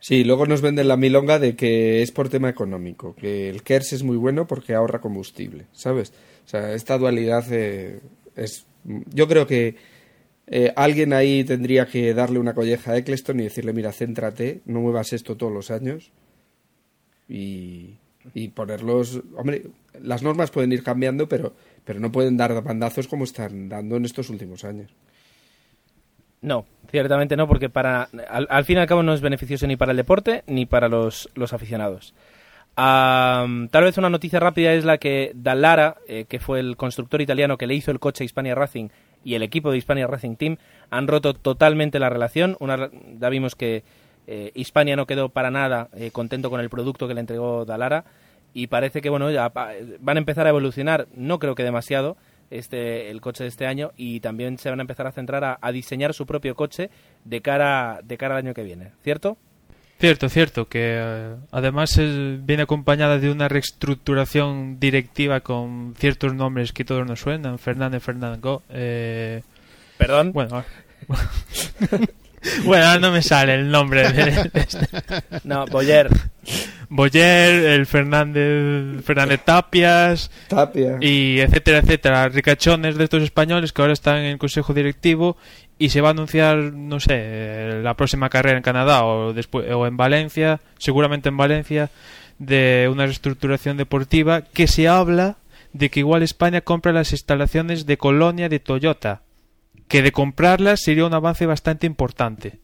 [0.00, 3.94] Sí, luego nos venden la milonga de que es por tema económico, que el KERS
[3.94, 6.12] es muy bueno porque ahorra combustible, ¿sabes?
[6.46, 8.00] O sea, esta dualidad eh,
[8.36, 8.66] es...
[8.84, 9.74] Yo creo que
[10.46, 14.80] eh, alguien ahí tendría que darle una colleja a Eccleston y decirle, mira, céntrate, no
[14.80, 16.12] muevas esto todos los años
[17.28, 17.96] y,
[18.32, 19.20] y ponerlos...
[19.36, 19.66] Hombre,
[20.00, 21.52] las normas pueden ir cambiando, pero,
[21.84, 24.94] pero no pueden dar bandazos como están dando en estos últimos años.
[26.42, 29.76] No, ciertamente no, porque para al, al fin y al cabo no es beneficioso ni
[29.76, 32.14] para el deporte ni para los, los aficionados.
[32.76, 37.56] Tal vez una noticia rápida es la que Dallara, eh, que fue el constructor italiano
[37.56, 38.88] que le hizo el coche a Hispania Racing,
[39.24, 40.56] y el equipo de Hispania Racing Team
[40.88, 42.56] han roto totalmente la relación.
[42.60, 43.82] Una, ya vimos que
[44.26, 48.04] eh, Hispania no quedó para nada eh, contento con el producto que le entregó Dalara
[48.54, 52.16] y parece que bueno ya van a empezar a evolucionar, no creo que demasiado,
[52.50, 55.58] este el coche de este año y también se van a empezar a centrar a,
[55.60, 56.90] a diseñar su propio coche
[57.24, 59.38] de cara de cara al año que viene, ¿cierto?
[59.98, 66.84] Cierto, cierto, que eh, además viene acompañada de una reestructuración directiva con ciertos nombres que
[66.84, 69.42] todos nos suenan, Fernández, Fernández, Go, eh,
[69.96, 70.32] Perdón.
[70.32, 70.66] bueno, ahora-
[72.64, 74.88] bueno, ahora no me sale el nombre de este.
[75.44, 76.08] No, Boyer.
[76.88, 80.98] Boyer, el Fernández, Fernández Tapias, Tapia.
[81.00, 85.36] y etcétera, etcétera, ricachones de estos españoles que ahora están en el consejo directivo
[85.78, 89.86] y se va a anunciar, no sé, la próxima carrera en Canadá o después o
[89.86, 91.90] en Valencia, seguramente en Valencia,
[92.38, 95.36] de una reestructuración deportiva que se habla
[95.72, 99.22] de que igual España compra las instalaciones de Colonia de Toyota,
[99.88, 102.60] que de comprarlas sería un avance bastante importante.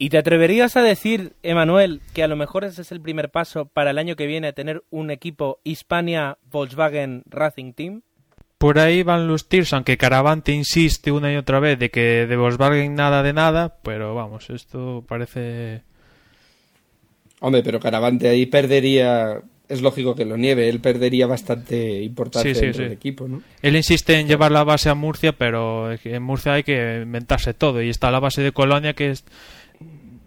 [0.00, 3.64] ¿Y te atreverías a decir, Emanuel, que a lo mejor ese es el primer paso
[3.66, 8.02] para el año que viene tener un equipo Hispania Volkswagen Racing Team?
[8.58, 12.36] Por ahí van los tirs, aunque Caravante insiste una y otra vez de que de
[12.36, 15.82] Volkswagen nada de nada, pero vamos, esto parece...
[17.40, 19.42] Hombre, pero Caravante ahí perdería.
[19.68, 22.84] Es lógico que lo nieve, él perdería bastante importancia Sí, sí, dentro sí.
[22.84, 23.42] del equipo, ¿no?
[23.60, 27.82] Él insiste en llevar la base a Murcia, pero en Murcia hay que inventarse todo.
[27.82, 29.24] Y está la base de Colonia que es-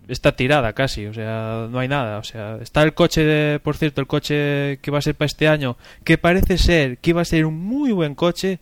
[0.07, 2.19] está tirada casi, o sea, no hay nada.
[2.19, 5.25] O sea, está el coche, de, por cierto, el coche que va a ser para
[5.27, 8.59] este año, que parece ser que iba a ser un muy buen coche.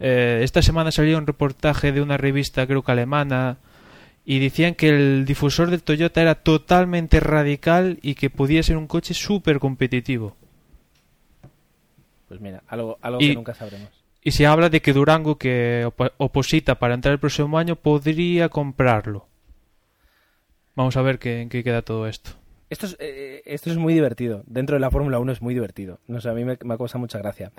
[0.00, 3.56] Eh, esta semana salió un reportaje de una revista, creo que alemana,
[4.24, 8.86] y decían que el difusor del Toyota era totalmente radical y que podía ser un
[8.86, 10.36] coche súper competitivo.
[12.28, 13.88] Pues mira, algo, algo Y- que nunca sabremos.
[14.22, 18.50] Y se habla de que Durango, que opo- oposita para entrar el próximo año, podría
[18.50, 19.26] comprarlo.
[20.76, 22.32] Vamos a ver qué, en qué queda todo esto.
[22.68, 24.44] Esto es, eh, esto es muy divertido.
[24.46, 26.00] Dentro de la Fórmula 1 es muy divertido.
[26.06, 27.50] No sé, a mí me, me causa mucha gracia.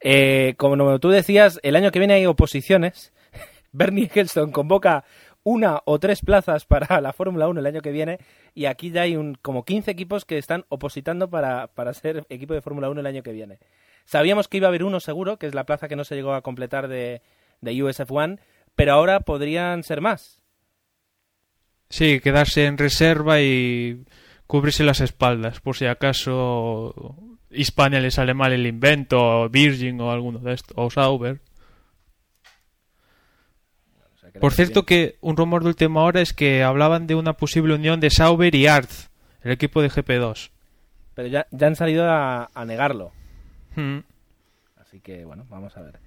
[0.00, 3.12] Eh, como tú decías, el año que viene hay oposiciones.
[3.72, 5.04] Bernie Eccleston convoca
[5.46, 8.18] una o tres plazas para la Fórmula 1 el año que viene
[8.52, 12.52] y aquí ya hay un, como 15 equipos que están opositando para, para ser equipo
[12.52, 13.60] de Fórmula 1 el año que viene.
[14.06, 16.34] Sabíamos que iba a haber uno seguro, que es la plaza que no se llegó
[16.34, 17.22] a completar de,
[17.60, 18.40] de USF1,
[18.74, 20.40] pero ahora podrían ser más.
[21.90, 24.04] Sí, quedarse en reserva y
[24.48, 27.14] cubrirse las espaldas, por si acaso
[27.50, 31.40] Hispania le sale mal el invento, o Virgin o alguno de estos, o Sauber.
[34.40, 38.00] Por cierto que un rumor de última hora es que hablaban de una posible unión
[38.00, 39.08] de Sauber y Arz,
[39.42, 40.50] el equipo de GP2.
[41.14, 43.12] Pero ya, ya han salido a, a negarlo.
[43.74, 43.98] Hmm.
[44.80, 45.98] Así que, bueno, vamos a ver.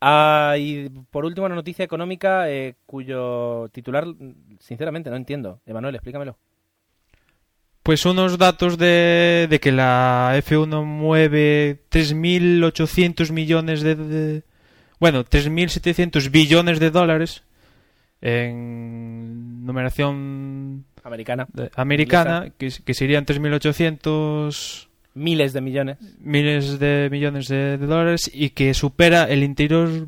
[0.00, 4.06] Ah, y por último, una noticia económica eh, cuyo titular,
[4.58, 5.60] sinceramente, no entiendo.
[5.66, 6.36] Emanuel, explícamelo.
[7.82, 14.42] Pues unos datos de, de que la F1 mueve 3.800 millones de, de-
[14.98, 17.42] Bueno, 3.700 billones de dólares
[18.20, 21.46] en numeración Americana.
[21.52, 25.98] de- americana, que, que serían 3.800 Miles de millones.
[26.20, 30.06] miles de millones de, de dólares y que supera el interior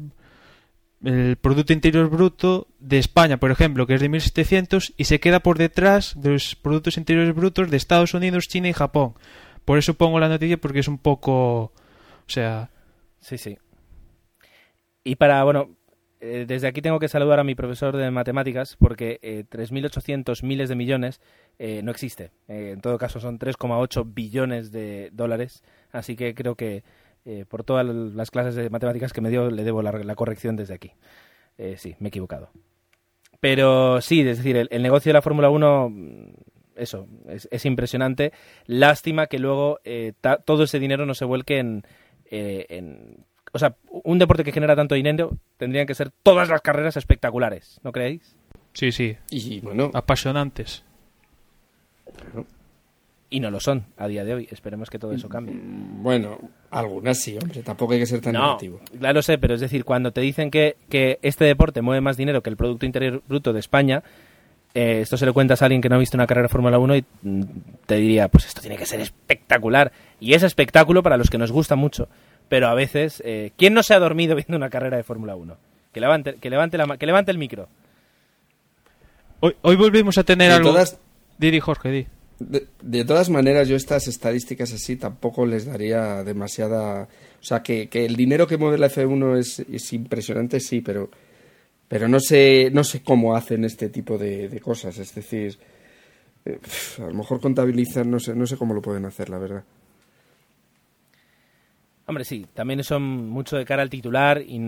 [1.05, 5.41] el producto interior bruto de España, por ejemplo, que es de 1700 y se queda
[5.41, 9.15] por detrás de los productos interiores brutos de Estados Unidos, China y Japón.
[9.65, 11.73] Por eso pongo la noticia porque es un poco, o
[12.29, 12.71] sea,
[13.19, 13.59] Sí, sí.
[15.03, 15.71] Y para, bueno,
[16.25, 20.69] eh, desde aquí tengo que saludar a mi profesor de matemáticas porque eh, 3.800 miles
[20.69, 21.21] de millones
[21.59, 22.31] eh, no existe.
[22.47, 25.65] Eh, en todo caso son 3,8 billones de dólares.
[25.91, 26.85] Así que creo que
[27.49, 30.93] por todas las clases de matemáticas que me dio le debo la, corrección desde aquí.
[31.77, 32.51] Sí, me he equivocado.
[33.39, 36.33] Pero sí, es decir, el, negocio de la Fórmula 1, mm,
[36.75, 38.33] eso, es, es impresionante.
[38.67, 39.79] Lástima que luego
[40.45, 41.85] todo ese dinero no se vuelque en...
[43.53, 47.81] O sea, un deporte que genera tanto dinero tendrían que ser todas las carreras espectaculares,
[47.85, 48.35] ¿no creéis?
[48.73, 50.83] sí, sí, Y bueno, apasionantes.
[53.31, 54.49] Y no lo son a día de hoy.
[54.51, 55.55] Esperemos que todo eso cambie.
[55.59, 56.39] bueno,
[56.71, 58.81] algunas sí, hombre, tampoco hay que ser tan No, negativo.
[59.01, 62.19] ya lo sé, pero es decir, cuando te dicen que, que este deporte mueve más
[62.19, 64.03] dinero que el Producto Interior Bruto de España,
[64.75, 66.79] eh, esto se lo cuentas a alguien que no ha visto una carrera de Fórmula
[66.79, 67.43] 1 y mm,
[67.87, 69.93] te diría, pues esto tiene que ser espectacular.
[70.21, 72.09] Y es espectáculo para los que nos gusta mucho,
[72.53, 75.57] pero a veces, eh, ¿quién no se ha dormido viendo una carrera de Fórmula 1?
[75.91, 77.67] Que levante, que, levante la, que levante el micro.
[79.41, 80.69] Hoy, hoy volvimos a tener De algo...
[80.69, 80.99] todas-
[81.39, 82.07] Di, di, Jorge, di.
[82.41, 87.05] De, de todas maneras, yo estas estadísticas así tampoco les daría demasiada...
[87.41, 91.11] O sea, que, que el dinero que mueve la F1 es, es impresionante, sí, pero,
[91.89, 94.99] pero no, sé, no sé cómo hacen este tipo de, de cosas.
[94.99, 95.59] Es decir,
[96.45, 96.59] eh,
[96.99, 99.65] a lo mejor contabilizan, no sé, no sé cómo lo pueden hacer, la verdad.
[102.13, 104.61] Hombre, sí, también son mucho de cara al titular y...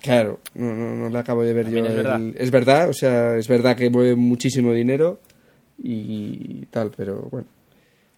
[0.00, 1.84] Claro, no, no, no le acabo de ver yo.
[1.84, 2.20] Es el- verdad.
[2.34, 5.20] es verdad, o sea, es verdad que mueve muchísimo dinero
[5.82, 7.46] y tal, pero bueno.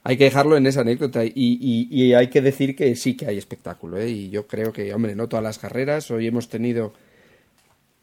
[0.05, 3.27] Hay que dejarlo en esa anécdota y, y- y hay que decir que sí que
[3.27, 4.09] hay espectáculo, ¿eh?
[4.09, 6.93] Y yo creo que, hombre, no todas las carreras, hoy hemos tenido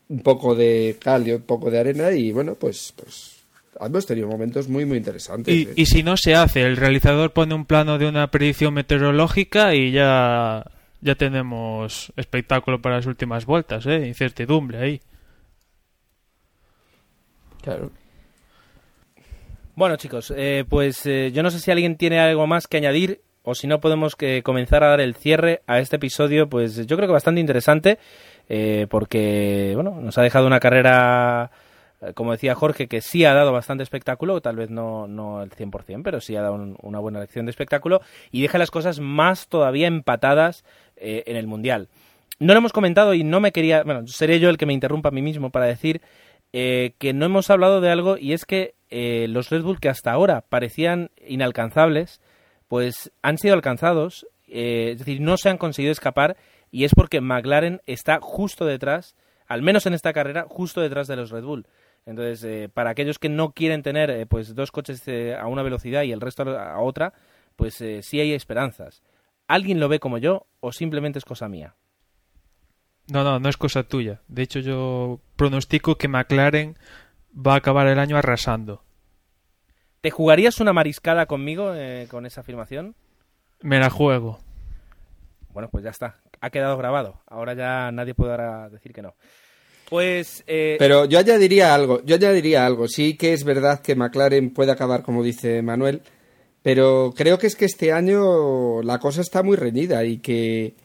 [0.10, 3.38] un poco de cal y un poco de arena y bueno, pues, pues
[3.80, 5.53] hemos tenido momentos muy, muy interesantes.
[5.53, 9.76] Y, y si no se hace, el realizador pone un plano de una predicción meteorológica
[9.76, 10.65] y ya,
[11.01, 14.07] ya tenemos espectáculo para las últimas vueltas, ¿eh?
[14.07, 15.01] Incertidumbre ahí.
[17.61, 17.91] Claro.
[19.76, 23.22] Bueno, chicos, eh, pues eh, yo no sé si alguien tiene algo más que añadir
[23.43, 26.95] o si no podemos que comenzar a dar el cierre a este episodio, pues yo
[26.95, 27.97] creo que bastante interesante
[28.49, 31.49] eh, porque, bueno, nos ha dejado una carrera, eh,
[32.16, 36.02] como decía Jorge, que sí ha dado bastante espectáculo, tal vez no, no el 100%,
[36.04, 39.47] pero sí ha dado un- una buena lección de espectáculo y deja las cosas más
[39.47, 40.64] todavía empatadas
[40.97, 41.89] eh, en el Mundial.
[42.39, 45.10] No lo hemos comentado y no me quería, bueno, seré yo el que me interrumpa
[45.10, 46.02] a mí mismo para decir
[46.54, 49.89] eh, que no hemos hablado de algo y es que eh, los Red Bull que
[49.89, 52.20] hasta ahora parecían inalcanzables,
[52.68, 56.38] pues han sido alcanzados, eh, es decir, no se han conseguido escapar
[56.72, 59.16] y es porque McLaren está justo detrás,
[59.47, 61.66] al menos en esta carrera, justo detrás de los Red Bull.
[62.06, 65.62] Entonces, eh, para aquellos que no quieren tener eh, pues dos coches eh, a una
[65.62, 67.14] velocidad y el resto a otra,
[67.56, 69.04] pues sí hay esperanzas.
[69.47, 71.76] ¿Alguien lo ve como yo o simplemente es cosa mía?
[73.08, 74.22] No, no, no es cosa tuya.
[74.28, 76.78] De hecho, yo pronostico que McLaren
[77.36, 78.84] va a acabar el año arrasando.
[79.99, 81.74] ¿Te jugarías una mariscada conmigo
[82.10, 82.95] con esa afirmación?
[83.62, 84.39] Me la juego.
[85.49, 86.16] Bueno, pues ya está.
[86.39, 87.22] Ha quedado grabado.
[87.28, 89.16] Ahora ya nadie podrá decir que no.
[89.92, 90.42] Pues...
[90.48, 92.88] eh, Pero yo añadiría algo, yo añadiría algo.
[92.88, 96.02] Sí que es verdad que McLaren puede acabar, como dice Manuel,
[96.62, 100.76] pero creo que es que este año la cosa está muy reñida y que,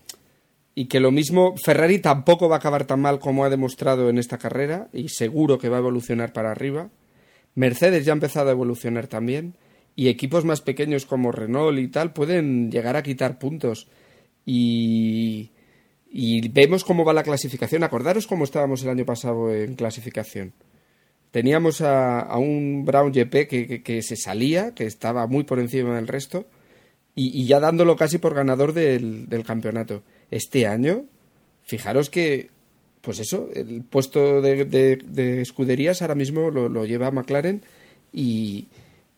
[0.75, 4.19] y que lo mismo Ferrari tampoco va a acabar tan mal como ha demostrado en
[4.19, 6.91] esta carrera y seguro que va a evolucionar para arriba.
[7.55, 9.55] Mercedes ya ha empezado a evolucionar también
[9.95, 13.87] y equipos más pequeños como Renault y tal pueden llegar a quitar puntos
[14.45, 15.51] y,
[16.11, 17.83] y vemos cómo va la clasificación.
[17.83, 20.53] Acordaros cómo estábamos el año pasado en clasificación.
[21.31, 25.97] Teníamos a, a un Brown GP que, que- se salía, que estaba muy por encima
[25.97, 26.47] del resto,
[27.15, 30.03] y, y ya dándolo casi por ganador del, del campeonato.
[30.31, 31.05] Este año,
[31.63, 32.51] fijaros que,
[33.03, 37.63] pues eso, el puesto de, de- de escuderías ahora mismo lo, lo lleva McLaren
[38.13, 38.69] y,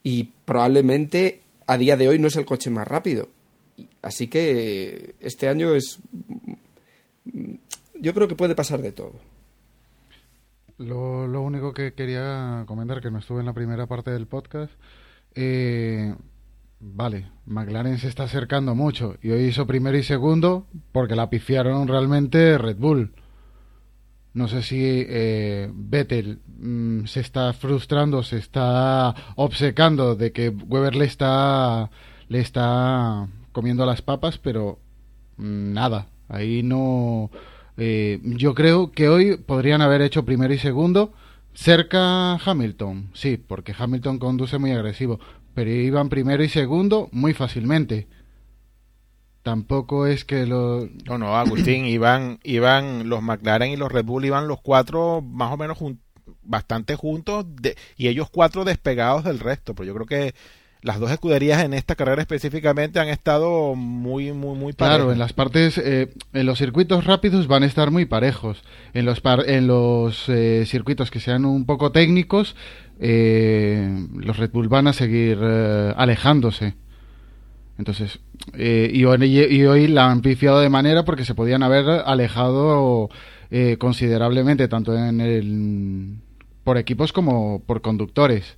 [0.03, 3.29] y probablemente a día de hoy no es el coche más rápido.
[4.03, 5.99] Así que este año es
[8.01, 9.15] yo creo que puede pasar de todo.
[10.79, 14.73] Lo, único que quería comentar, que no estuve en la primera parte del podcast,
[15.35, 16.15] eh,
[16.79, 21.89] vale, McLaren se está acercando mucho y hoy hizo primero y segundo porque la pifiaron
[21.89, 23.13] realmente Red Bull.
[24.35, 30.95] No sé si eh, Vettel mm, se está frustrando, se está obcecando de que Weber
[30.95, 31.91] le está,
[32.29, 34.79] le está comiendo las papas, pero
[35.39, 37.31] mm, nada, ahí no...
[37.77, 41.13] eh, yo creo que hoy podrían haber hecho primero y segundo
[41.55, 45.19] cerca Hamilton, sí, porque Hamilton conduce muy agresivo,
[45.55, 48.07] pero iban primero y segundo muy fácilmente.
[49.43, 50.89] Tampoco es que lo...
[51.07, 55.53] No, no, Agustín, iban, iban los McLaren y los Red Bull, iban los cuatro más
[55.53, 55.79] o menos
[56.43, 59.75] bastante juntos de- y ellos cuatro despegados del resto.
[59.75, 60.35] Pero yo creo que
[60.83, 65.13] las dos escuderías en esta carrera específicamente han estado muy, muy, muy Claro, parejas.
[65.13, 68.63] en las partes, eh, en los circuitos rápidos van a estar muy parejos.
[68.95, 72.55] En los par- en los eh, circuitos que sean un poco técnicos,
[73.01, 76.75] eh, los Red Bull van a seguir eh, alejándose.
[77.79, 78.19] Entonces,
[78.55, 83.09] eh, y, hoy, y hoy la han pifiado de manera porque se podían haber alejado
[83.51, 86.17] eh, considerablemente, tanto en el,
[86.65, 88.58] por equipos como por conductores.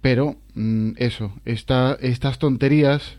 [0.00, 3.16] Pero mm, eso, esta, estas tonterías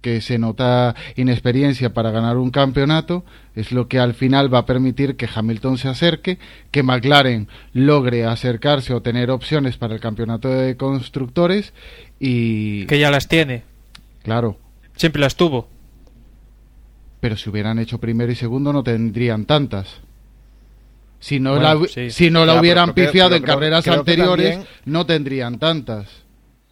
[0.00, 3.22] que se nota inexperiencia para ganar un campeonato
[3.54, 6.38] es lo que al final va a permitir que Hamilton se acerque,
[6.70, 11.74] que McLaren logre acercarse o tener opciones para el campeonato de constructores
[12.18, 13.64] y Que ya las tiene.
[14.22, 14.56] claro,
[14.96, 15.68] Siempre las tuvo.
[17.20, 19.98] pero si hubieran hecho primero y segundo no tendrían tantas.
[21.18, 22.10] Si no Bueno, la, sí.
[22.10, 25.58] si no Ya, la pero hubieran pifiado en creo- carreras creo anteriores, también- no tendrían
[25.58, 26.08] tantas.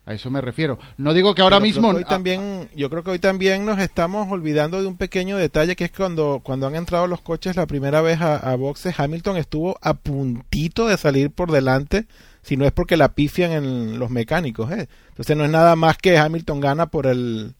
[0.08, 0.78] A eso me refiero.
[0.96, 1.88] No digo que ahora Pero mismo...
[1.90, 5.84] hoy también, yo creo que hoy también nos estamos olvidando de un pequeño detalle que
[5.84, 9.76] es cuando, cuando han entrado los coches la primera vez a, a boxes, Hamilton estuvo
[9.82, 12.06] a puntito de salir por delante,
[12.40, 14.72] si no es porque la pifian en los mecánicos.
[14.72, 14.88] ¿eh?
[15.10, 17.54] Entonces no es nada más que Hamilton gana por el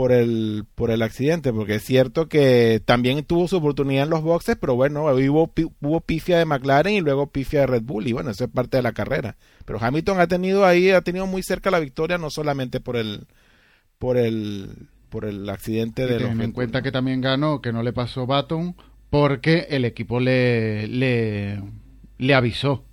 [0.00, 4.22] por el por el accidente, porque es cierto que también tuvo su oportunidad en los
[4.22, 8.14] boxes, pero bueno, hubo, hubo pifia de McLaren y luego pifia de Red Bull, y
[8.14, 9.36] bueno, eso es parte de la carrera.
[9.66, 13.26] Pero Hamilton ha tenido ahí, ha tenido muy cerca la victoria, no solamente por el
[13.98, 17.60] por el por el accidente Y de los ten Red en cuenta que también ganó,
[17.60, 18.76] que no le pasó Baton,
[19.10, 21.60] porque el equipo le, le,
[22.16, 22.84] le avisó.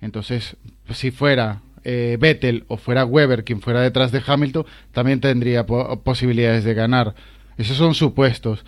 [0.00, 0.56] Entonces,
[0.90, 6.02] si fuera eh, Vettel o fuera Weber quien fuera detrás de Hamilton, también tendría po-
[6.02, 7.14] posibilidades de ganar.
[7.56, 8.64] Esos son supuestos.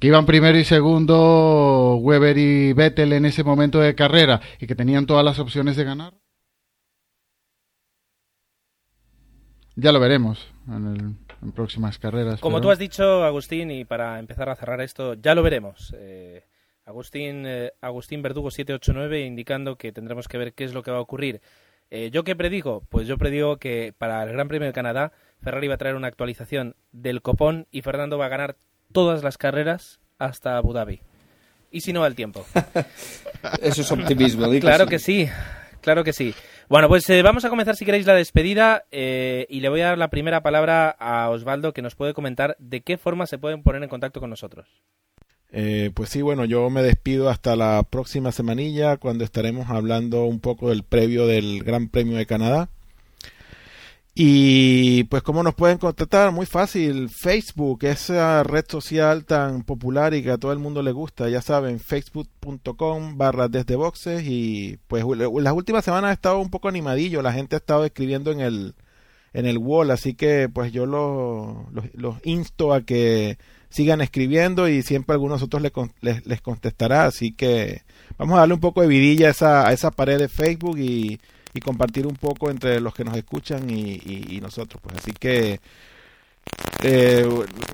[0.00, 4.74] Que iban primero y segundo Weber y Vettel en ese momento de carrera y que
[4.74, 6.14] tenían todas las opciones de ganar.
[9.74, 12.40] Ya lo veremos en, el- en próximas carreras.
[12.40, 15.94] Como pero- tú has dicho, Agustín, y para empezar a cerrar esto, ya lo veremos.
[15.96, 16.44] Eh,
[16.84, 20.98] Agustín, eh, Agustín Verdugo 789 indicando que tendremos que ver qué es lo que va
[20.98, 21.40] a ocurrir.
[21.94, 22.82] Eh, ¿Yo qué predigo?
[22.88, 25.12] Pues yo predigo que para el Gran Premio de Canadá
[25.42, 28.56] Ferrari va a traer una actualización del copón y Fernando va a ganar
[28.92, 31.02] todas las carreras hasta Abu Dhabi.
[31.70, 32.46] Y si no va el tiempo.
[33.60, 34.48] Eso es optimismo.
[34.60, 35.28] Claro que sí,
[35.82, 36.34] claro que sí.
[36.66, 39.88] Bueno, pues eh, vamos a comenzar si queréis la despedida eh, y le voy a
[39.88, 43.62] dar la primera palabra a Osvaldo que nos puede comentar de qué forma se pueden
[43.62, 44.66] poner en contacto con nosotros.
[45.52, 50.40] Eh, pues sí, bueno, yo me despido hasta la próxima semanilla cuando estaremos hablando un
[50.40, 52.70] poco del previo del Gran Premio de Canadá.
[54.14, 60.22] Y pues cómo nos pueden contactar, muy fácil, Facebook, esa red social tan popular y
[60.22, 65.04] que a todo el mundo le gusta, ya saben, facebook.com barra desde boxes y pues
[65.16, 68.74] las últimas semanas ha estado un poco animadillo, la gente ha estado escribiendo en el,
[69.32, 73.38] en el wall, así que pues yo los, insto a que
[73.72, 77.06] sigan escribiendo y siempre algunos de nosotros les, les, les contestará.
[77.06, 77.82] Así que
[78.18, 81.18] vamos a darle un poco de vidilla a esa, a esa pared de Facebook y,
[81.64, 84.80] compartir un poco entre los que nos escuchan y, nosotros.
[84.82, 85.60] Pues así que
[86.82, 87.26] eh,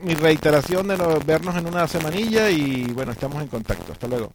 [0.03, 3.93] mi reiteración de no- vernos en una semanilla y bueno, estamos en contacto.
[3.93, 4.33] Hasta luego.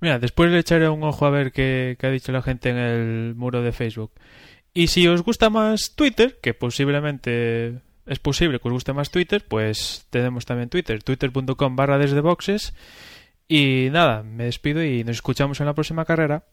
[0.00, 3.34] Mira, después le echaré un ojo a ver qué ha dicho la gente en el
[3.34, 4.12] muro de Facebook.
[4.74, 9.44] Y si os gusta más Twitter, que posiblemente es posible que os guste más Twitter,
[9.46, 11.98] pues tenemos también Twitter, twitter.com barra.
[13.48, 16.44] Y nada, me despido y nos escuchamos en la próxima carrera.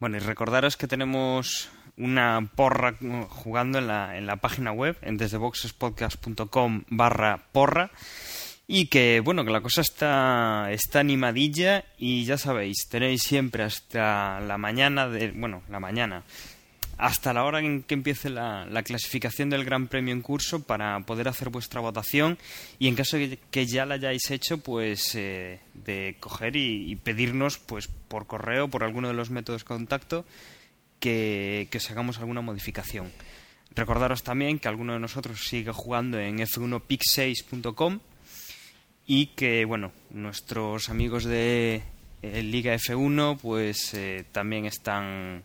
[0.00, 4.96] Bueno, y recordaros que tenemos una porra mm, jugando en la, en la página web,
[5.02, 7.90] en desdeboxespodcast.com barra porra.
[8.70, 14.40] Y que, bueno, que la cosa está, está animadilla y ya sabéis, tenéis siempre hasta
[14.40, 16.22] la mañana de, bueno, la mañana,
[16.98, 20.98] hasta la hora en que empiece la, la clasificación del Gran Premio en curso para
[21.00, 22.36] poder hacer vuestra votación
[22.80, 27.58] y en caso de que ya la hayáis hecho, pues eh, de coger y, pedirnos
[27.58, 30.24] pues por correo, por alguno de los métodos de contacto,
[30.98, 33.12] que, que os hagamos alguna modificación.
[33.76, 38.00] Recordaros también que alguno de nosotros sigue jugando en f1pix6.com
[39.06, 41.82] y que, bueno, nuestros amigos de
[42.22, 45.44] eh, Liga F1 pues eh, también están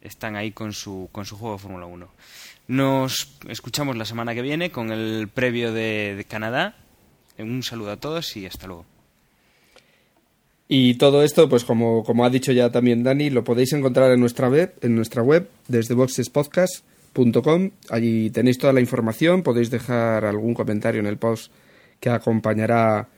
[0.00, 2.08] están ahí con su, con su juego de Fórmula 1.
[2.68, 6.76] Nos escuchamos la semana que viene con el previo de, de Canadá.
[7.38, 8.86] Un saludo a todos y hasta luego.
[10.68, 14.20] Y todo esto, pues como, como ha dicho ya también Dani, lo podéis encontrar en
[14.20, 17.70] nuestra web, en nuestra web, desde boxespodcast.com.
[17.90, 21.52] Allí tenéis toda la información, podéis dejar algún comentario en el post
[22.00, 23.08] que acompañará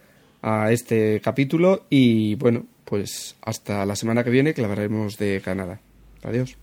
[0.42, 1.86] a este capítulo.
[1.88, 5.80] Y bueno, pues hasta la semana que viene que hablaremos de Canadá.
[6.22, 6.58] Adiós.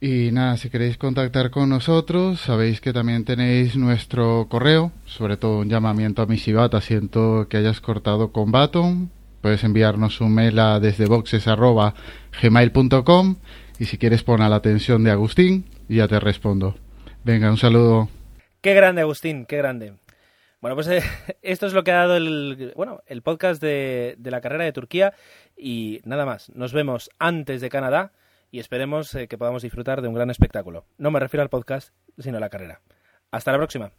[0.00, 5.58] Y nada, si queréis contactar con nosotros, sabéis que también tenéis nuestro correo, sobre todo
[5.58, 9.10] un llamamiento a mi Shibata, siento que hayas cortado con Baton.
[9.42, 11.06] Puedes enviarnos un mail a desde
[12.42, 13.36] gmail.com
[13.80, 16.76] y si quieres pon a la atención de Agustín ya te respondo.
[17.24, 18.08] Venga, un saludo.
[18.60, 19.94] Qué grande, Agustín, qué grande.
[20.60, 21.02] Bueno, pues eh,
[21.42, 24.72] esto es lo que ha dado el, bueno, el podcast de, de la carrera de
[24.72, 25.14] Turquía
[25.56, 26.50] y nada más.
[26.50, 28.12] Nos vemos antes de Canadá
[28.50, 30.86] y esperemos eh, que podamos disfrutar de un gran espectáculo.
[30.96, 32.80] No me refiero al podcast, sino a la carrera.
[33.30, 33.92] Hasta la próxima.